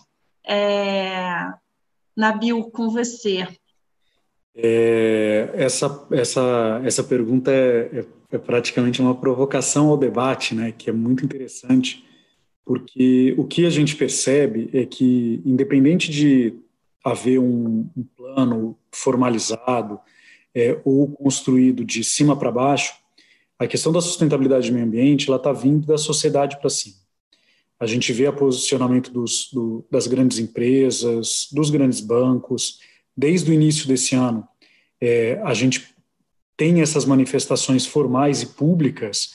[0.48, 1.52] É,
[2.16, 3.46] Nabil, com você.
[4.56, 10.90] É, essa, essa, essa pergunta é, é, é, praticamente uma provocação ao debate, né, que
[10.90, 12.06] é muito interessante,
[12.64, 16.54] porque o que a gente percebe é que, independente de
[17.04, 20.00] haver um, um plano formalizado,
[20.56, 22.93] é, ou construído de cima para baixo,
[23.58, 26.95] a questão da sustentabilidade do meio ambiente ela está vindo da sociedade para cima.
[27.80, 32.80] A gente vê o posicionamento dos, do, das grandes empresas, dos grandes bancos,
[33.16, 34.47] desde o início desse ano.
[35.01, 35.93] É, a gente
[36.56, 39.34] tem essas manifestações formais e públicas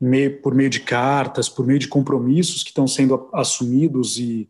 [0.00, 4.48] meio, por meio de cartas, por meio de compromissos que estão sendo assumidos e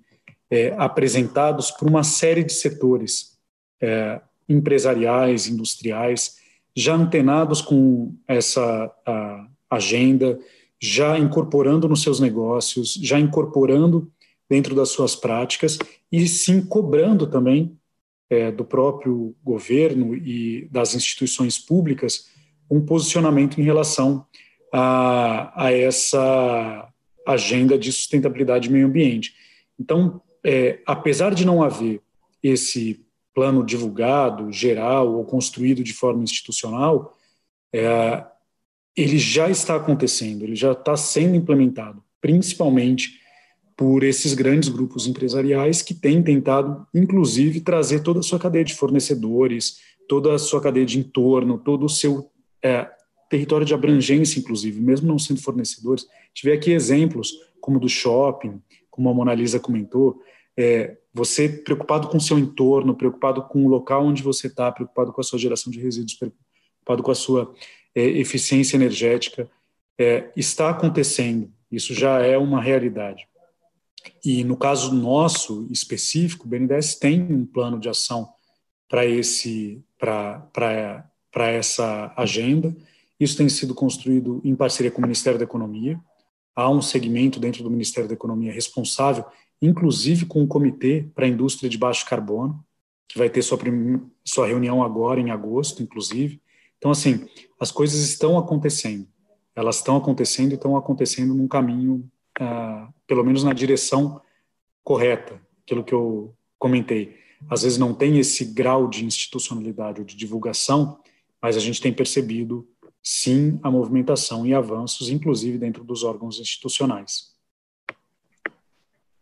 [0.51, 3.39] é, apresentados por uma série de setores.
[3.81, 4.21] É,
[4.51, 6.37] empresariais, industriais,
[6.77, 8.93] já antenados com essa
[9.69, 10.39] agenda,
[10.81, 14.11] já incorporando nos seus negócios, já incorporando
[14.49, 15.79] dentro das suas práticas
[16.11, 17.79] e sim cobrando também
[18.29, 22.29] é, do próprio governo e das instituições públicas
[22.71, 24.25] um posicionamento em relação
[24.73, 26.89] a, a essa
[27.27, 29.35] agenda de sustentabilidade e meio ambiente.
[29.79, 32.01] Então, é, apesar de não haver
[32.43, 33.05] esse
[33.41, 37.17] plano divulgado, geral ou construído de forma institucional,
[37.75, 38.23] é,
[38.95, 43.19] ele já está acontecendo, ele já está sendo implementado, principalmente
[43.75, 48.75] por esses grandes grupos empresariais que têm tentado, inclusive, trazer toda a sua cadeia de
[48.75, 52.31] fornecedores, toda a sua cadeia de entorno, todo o seu
[52.63, 52.91] é,
[53.31, 56.07] território de abrangência, inclusive, mesmo não sendo fornecedores.
[56.35, 58.61] Tive aqui exemplos, como do shopping,
[58.91, 60.21] como a Mona Lisa comentou,
[60.55, 65.13] é, você preocupado com o seu entorno, preocupado com o local onde você está, preocupado
[65.13, 67.55] com a sua geração de resíduos, preocupado com a sua
[67.95, 69.51] é, eficiência energética,
[69.99, 71.53] é, está acontecendo.
[71.71, 73.29] Isso já é uma realidade.
[74.25, 78.29] E no caso nosso específico, o BNDES tem um plano de ação
[78.89, 82.75] para esse para essa agenda.
[83.19, 86.01] Isso tem sido construído em parceria com o Ministério da Economia.
[86.57, 89.25] Há um segmento dentro do Ministério da Economia responsável,
[89.61, 92.65] inclusive com um comitê para a indústria de baixo carbono,
[93.09, 93.59] que vai ter sua,
[94.25, 96.41] sua reunião agora em agosto, inclusive.
[96.79, 97.27] Então, assim,
[97.59, 99.07] as coisas estão acontecendo.
[99.55, 102.09] Elas estão acontecendo e estão acontecendo num caminho,
[102.39, 104.21] ah, pelo menos na direção
[104.83, 107.17] correta, aquilo que eu comentei.
[107.49, 111.01] Às vezes não tem esse grau de institucionalidade ou de divulgação,
[111.43, 112.69] mas a gente tem percebido,
[113.03, 117.35] sim, a movimentação e avanços, inclusive dentro dos órgãos institucionais.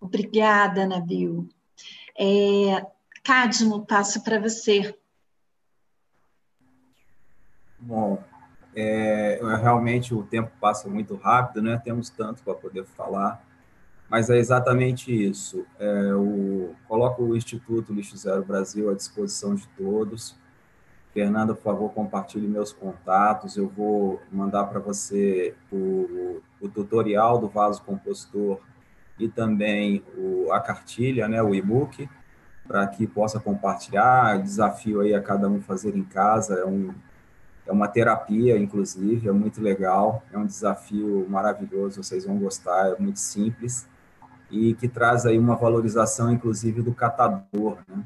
[0.01, 1.49] Obrigada, Nabil.
[2.19, 2.87] É,
[3.25, 4.95] Cadmo, passo para você.
[7.79, 8.23] Bom,
[8.75, 11.81] é, realmente o tempo passa muito rápido, né?
[11.83, 13.45] Temos tanto para poder falar,
[14.09, 15.67] mas é exatamente isso.
[15.79, 20.37] É, o, coloco o Instituto Lixo Zero Brasil à disposição de todos.
[21.13, 23.57] Fernanda, por favor, compartilhe meus contatos.
[23.57, 28.61] Eu vou mandar para você o, o, tutorial do vaso compostor
[29.19, 32.09] e também o, a cartilha, né, o e-book,
[32.67, 34.41] para que possa compartilhar.
[34.43, 36.55] Desafio aí a cada um fazer em casa.
[36.55, 36.93] É um
[37.67, 42.99] é uma terapia, inclusive, é muito legal, é um desafio maravilhoso, vocês vão gostar, é
[42.99, 43.87] muito simples
[44.51, 48.03] e que traz aí uma valorização, inclusive, do catador, né?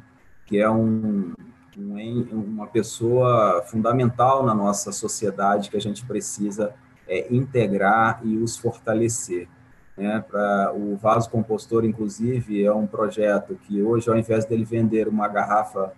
[0.47, 1.33] que é um,
[1.79, 6.75] um, uma pessoa fundamental na nossa sociedade que a gente precisa
[7.07, 9.49] é, integrar e os fortalecer.
[9.97, 10.25] Né?
[10.29, 15.29] Para o vaso compostor, inclusive, é um projeto que hoje, ao invés dele vender uma
[15.29, 15.93] garrafa,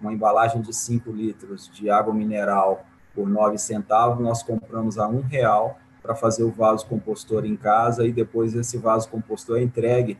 [0.00, 2.84] uma embalagem de 5 litros de água mineral
[3.14, 8.06] por nove centavos, nós compramos a um real para fazer o vaso compostor em casa
[8.06, 10.18] e depois esse vaso compostor é entregue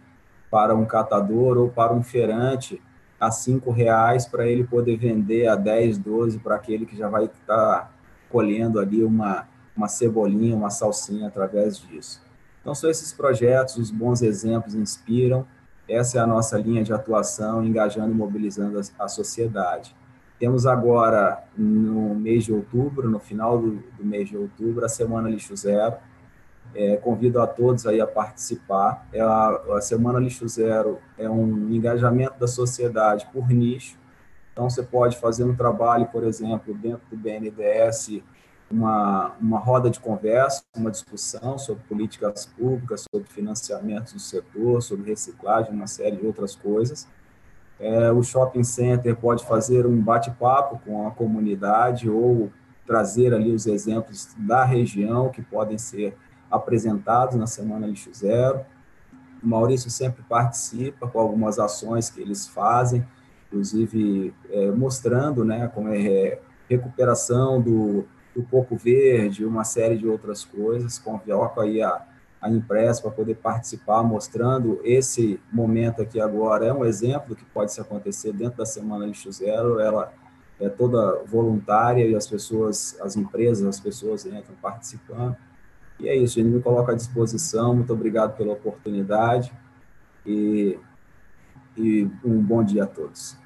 [0.50, 2.82] para um catador ou para um feirante
[3.18, 7.26] a cinco reais para ele poder vender a 10, 12 para aquele que já vai
[7.26, 7.90] estar tá
[8.28, 12.22] colhendo ali uma, uma cebolinha, uma salsinha através disso.
[12.60, 15.46] Então, são esses projetos, os bons exemplos inspiram,
[15.90, 19.94] essa é a nossa linha de atuação, engajando e mobilizando a, sociedade.
[20.38, 25.28] Temos agora, no mês de outubro, no final do, do mês de outubro, a Semana
[25.28, 25.96] Lixo Zero.
[26.72, 29.04] É, convido a todos aí a participar.
[29.12, 33.98] É a, a Semana Lixo Zero é um engajamento da sociedade por nicho.
[34.52, 38.22] Então, você pode fazer um trabalho, por exemplo, dentro do BNDES,
[38.70, 45.10] uma, uma roda de conversa, uma discussão sobre políticas públicas, sobre financiamento do setor, sobre
[45.10, 47.08] reciclagem, uma série de outras coisas
[47.80, 52.52] é, o shopping center pode fazer um bate-papo com a comunidade ou
[52.86, 56.14] trazer ali os exemplos da região que podem ser
[56.50, 58.60] apresentados na Semana Lixo Zero.
[59.42, 63.06] O Maurício sempre participa com algumas ações que eles fazem,
[63.46, 68.04] inclusive é, mostrando né, como é recuperação do,
[68.40, 70.98] do coco verde, uma série de outras coisas.
[70.98, 72.06] Convoco aí a,
[72.40, 77.72] a impressa para poder participar, mostrando esse momento aqui agora é um exemplo que pode
[77.72, 80.12] se acontecer dentro da Semana Lixo Zero, ela
[80.58, 85.36] é toda voluntária e as pessoas, as empresas, as pessoas entram participando.
[85.98, 89.52] E é isso, gente me coloca à disposição, muito obrigado pela oportunidade
[90.24, 90.78] e,
[91.76, 93.36] e um bom dia a todos.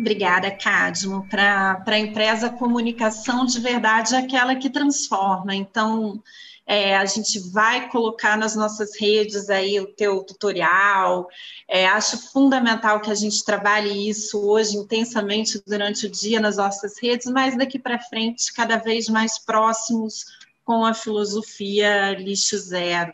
[0.00, 1.26] Obrigada, Cadmo.
[1.28, 5.54] Para a empresa, a comunicação de verdade é aquela que transforma.
[5.54, 6.22] Então,
[6.64, 11.28] é, a gente vai colocar nas nossas redes aí o teu tutorial.
[11.68, 16.98] É, acho fundamental que a gente trabalhe isso hoje intensamente durante o dia nas nossas
[16.98, 20.24] redes, mas daqui para frente cada vez mais próximos
[20.64, 23.12] com a filosofia lixo zero.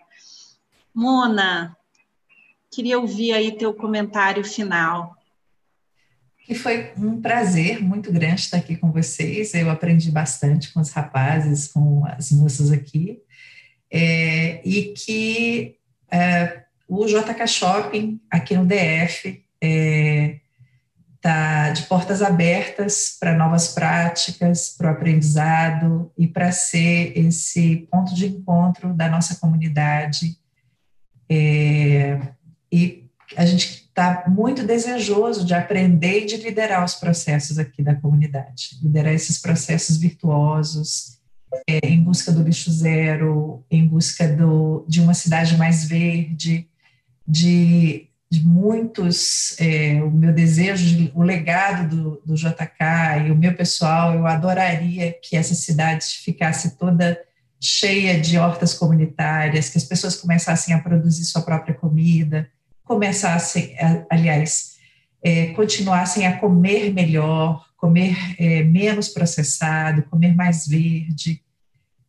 [0.94, 1.76] Mona,
[2.70, 5.15] queria ouvir aí teu comentário final.
[6.48, 9.52] E foi um prazer muito grande estar aqui com vocês.
[9.54, 13.20] Eu aprendi bastante com os rapazes, com as moças aqui
[13.90, 15.76] é, e que
[16.10, 19.44] é, o JK Shopping, aqui no DF,
[21.14, 27.88] está é, de portas abertas para novas práticas, para o aprendizado e para ser esse
[27.90, 30.38] ponto de encontro da nossa comunidade.
[31.28, 32.20] É,
[32.70, 37.94] e a gente está muito desejoso de aprender e de liderar os processos aqui da
[37.94, 41.16] comunidade, liderar esses processos virtuosos,
[41.66, 46.68] é, em busca do lixo zero, em busca do, de uma cidade mais verde,
[47.26, 53.34] de, de muitos, é, o meu desejo, de, o legado do, do JK e o
[53.34, 57.18] meu pessoal, eu adoraria que essa cidade ficasse toda
[57.58, 62.46] cheia de hortas comunitárias, que as pessoas começassem a produzir sua própria comida,
[62.86, 63.76] começassem,
[64.08, 64.76] aliás,
[65.22, 71.42] é, continuassem a comer melhor, comer é, menos processado, comer mais verde,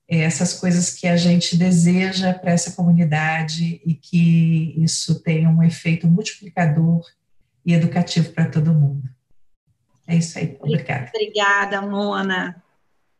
[0.07, 5.63] é, essas coisas que a gente deseja para essa comunidade e que isso tenha um
[5.63, 7.03] efeito multiplicador
[7.65, 9.09] e educativo para todo mundo.
[10.05, 11.11] É isso aí, obrigada.
[11.13, 12.63] Obrigada, Mona.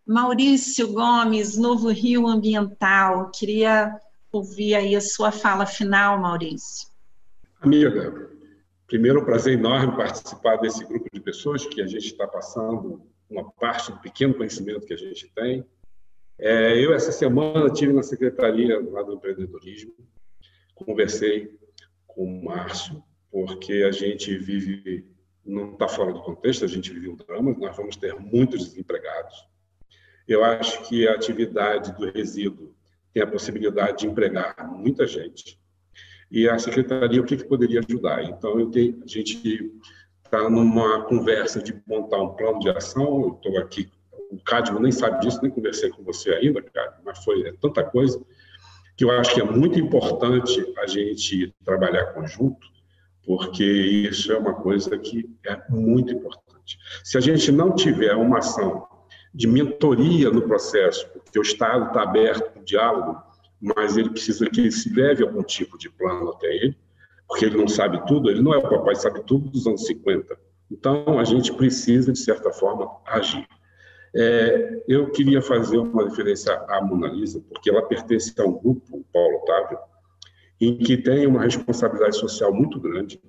[0.06, 4.00] Maurício Gomes, Novo Rio Ambiental, queria
[4.32, 6.88] ouvir aí a sua fala final, Maurício.
[7.60, 8.30] Amiga,
[8.86, 13.52] primeiro, um prazer enorme participar desse grupo de pessoas que a gente está passando uma
[13.52, 15.66] parte do pequeno conhecimento que a gente tem.
[16.38, 19.92] É, eu, essa semana, tive na secretaria lá do empreendedorismo,
[20.76, 21.58] conversei
[22.06, 25.12] com o Márcio, porque a gente vive,
[25.44, 29.48] não está fora do contexto, a gente vive um drama, nós vamos ter muitos desempregados.
[30.28, 32.76] Eu acho que a atividade do resíduo
[33.12, 35.60] tem a possibilidade de empregar muita gente.
[36.30, 38.24] E a secretaria, o que, que poderia ajudar?
[38.24, 39.72] Então, eu tenho, a gente
[40.26, 43.22] está numa conversa de montar um plano de ação.
[43.22, 43.90] Eu estou aqui,
[44.30, 46.64] o Cadmo nem sabe disso, nem conversei com você ainda,
[47.06, 48.22] mas foi é tanta coisa
[48.98, 52.68] que eu acho que é muito importante a gente trabalhar conjunto,
[53.24, 56.80] porque isso é uma coisa que é muito importante.
[57.04, 58.88] Se a gente não tiver uma ação
[59.34, 63.22] de mentoria no processo, porque o Estado está aberto para o diálogo,
[63.62, 66.78] mas ele precisa que se leve algum tipo de plano até ele,
[67.28, 70.38] porque ele não sabe tudo, ele não é o papai sabe tudo dos anos 50.
[70.72, 73.48] Então, a gente precisa, de certa forma, agir.
[74.16, 78.98] É, eu queria fazer uma referência à Mona Lisa, porque ela pertence a um grupo,
[78.98, 79.78] o Paulo Otávio,
[80.60, 83.22] em que tem uma responsabilidade social muito grande,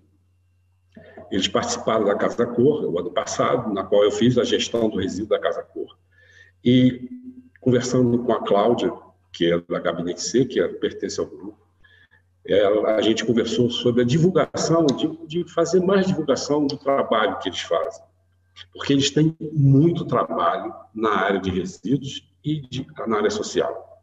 [1.31, 4.99] eles participaram da Casa Cor, o ano passado, na qual eu fiz a gestão do
[4.99, 5.99] resíduo da Casa Cor.
[6.64, 7.09] E
[7.61, 8.91] conversando com a Cláudia,
[9.39, 11.57] que é da Gabinete C, que é, pertence ao grupo,
[12.86, 17.61] a gente conversou sobre a divulgação, de, de fazer mais divulgação do trabalho que eles
[17.61, 18.03] fazem.
[18.72, 24.03] Porque eles têm muito trabalho na área de resíduos e de, na área social.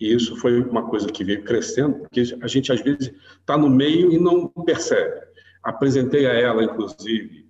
[0.00, 3.68] E isso foi uma coisa que veio crescendo, porque a gente às vezes está no
[3.68, 5.20] meio e não percebe.
[5.62, 7.46] Apresentei a ela, inclusive,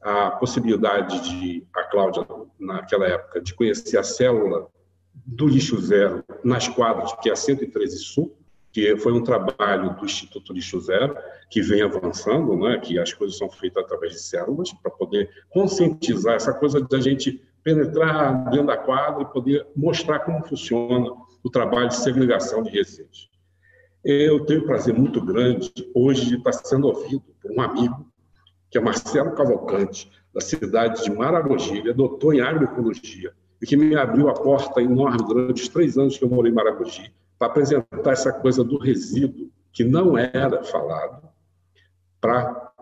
[0.00, 2.26] a possibilidade de, a Cláudia,
[2.58, 4.70] naquela época, de conhecer a célula
[5.14, 8.36] do lixo zero nas quadras, que é a 113 Sul,
[8.72, 11.16] que foi um trabalho do Instituto Lixo Zero,
[11.50, 16.34] que vem avançando, né, que as coisas são feitas através de células, para poder conscientizar
[16.34, 21.10] essa coisa da gente penetrar dentro da quadra e poder mostrar como funciona
[21.42, 23.28] o trabalho de segregação de resíduos.
[24.04, 28.06] Eu tenho um prazer muito grande hoje de estar sendo ouvido por um amigo,
[28.70, 33.76] que é Marcelo Cavalcante, da cidade de Maragogi, ele é doutor em agroecologia, e que
[33.76, 37.48] me abriu a porta enorme durante os três anos que eu morei em Maragogi, para
[37.48, 41.28] apresentar essa coisa do resíduo, que não era falado,
[42.20, 42.72] para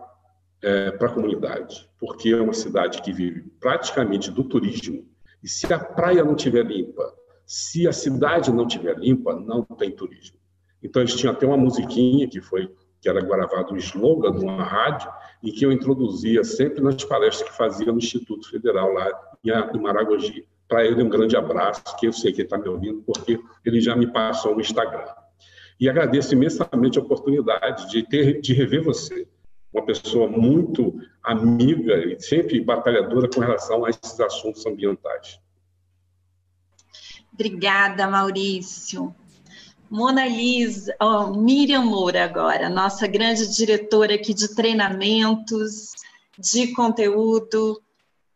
[0.61, 5.05] é, a comunidade, porque é uma cidade que vive praticamente do turismo,
[5.41, 7.13] e se a praia não estiver limpa,
[7.45, 10.37] se a cidade não estiver limpa, não tem turismo.
[10.83, 12.71] Então, eles tinham até uma musiquinha que foi
[13.01, 15.09] que era gravado um slogan numa rádio,
[15.41, 19.09] em que eu introduzia sempre nas palestras que fazia no Instituto Federal lá
[19.43, 20.45] em Maragogi.
[20.69, 23.81] Para ele, um grande abraço, que eu sei que ele está me ouvindo, porque ele
[23.81, 25.07] já me passou no Instagram.
[25.79, 29.27] E agradeço imensamente a oportunidade de, ter, de rever você,
[29.73, 35.39] uma pessoa muito amiga e sempre batalhadora com relação a esses assuntos ambientais.
[37.33, 39.15] Obrigada, Maurício.
[39.89, 45.93] Mona Lisa, oh, Miriam Moura agora, nossa grande diretora aqui de treinamentos,
[46.37, 47.81] de conteúdo.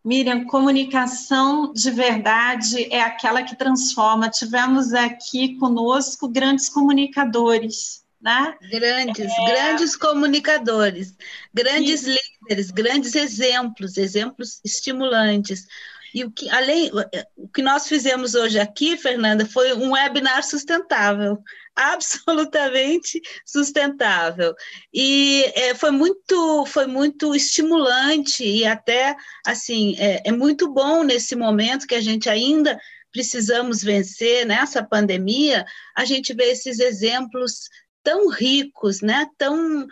[0.04, 4.30] Miriam, comunicação de verdade é aquela que transforma.
[4.30, 8.54] Tivemos aqui conosco grandes comunicadores, né?
[8.70, 9.46] Grandes, é...
[9.46, 11.16] grandes comunicadores,
[11.54, 12.20] grandes e...
[12.42, 15.68] líderes, grandes exemplos, exemplos estimulantes.
[16.14, 16.92] E o que, além,
[17.36, 21.40] o que nós fizemos hoje aqui, Fernanda, foi um webinar sustentável,
[21.76, 24.54] absolutamente sustentável.
[24.94, 31.36] E é, foi, muito, foi muito estimulante e até, assim, é, é muito bom nesse
[31.36, 32.80] momento que a gente ainda
[33.12, 37.70] precisamos vencer nessa pandemia, a gente vê esses exemplos
[38.04, 39.28] tão ricos, né?
[39.38, 39.88] tão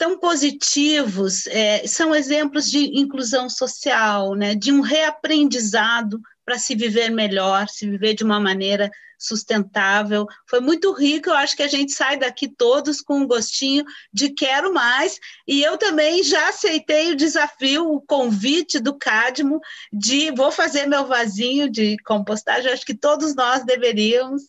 [0.00, 7.10] tão positivos, é, são exemplos de inclusão social, né, de um reaprendizado para se viver
[7.10, 10.26] melhor, se viver de uma maneira sustentável.
[10.48, 14.30] Foi muito rico, eu acho que a gente sai daqui todos com um gostinho de
[14.30, 19.60] quero mais, e eu também já aceitei o desafio, o convite do Cadmo
[19.92, 24.44] de vou fazer meu vasinho de compostagem, acho que todos nós deveríamos,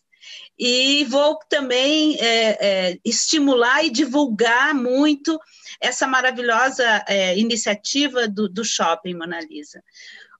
[0.57, 5.39] e vou também é, é, estimular e divulgar muito
[5.79, 9.81] essa maravilhosa é, iniciativa do, do Shopping Mona Lisa.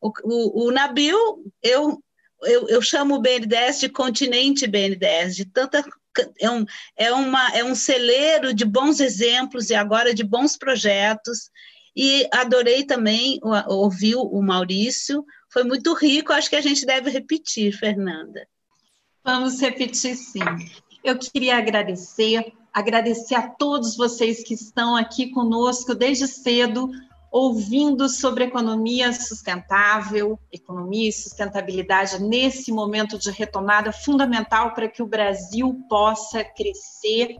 [0.01, 1.17] O, o, o Nabil,
[1.61, 2.03] eu,
[2.43, 5.83] eu, eu chamo o BNDES de continente BNDES, de tanta
[6.39, 6.65] é um,
[6.97, 11.49] é, uma, é um celeiro de bons exemplos e agora de bons projetos.
[11.95, 17.73] E adorei também ouvir o Maurício, foi muito rico, acho que a gente deve repetir,
[17.73, 18.47] Fernanda.
[19.23, 20.39] Vamos repetir sim.
[21.03, 26.89] Eu queria agradecer, agradecer a todos vocês que estão aqui conosco desde cedo,
[27.31, 35.07] ouvindo sobre economia sustentável, economia e sustentabilidade nesse momento de retomada fundamental para que o
[35.07, 37.37] Brasil possa crescer.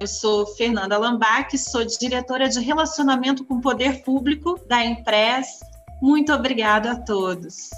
[0.00, 5.64] Eu sou Fernanda Lambac, sou diretora de Relacionamento com o Poder Público da Empresa.
[6.02, 7.70] Muito obrigada a todos.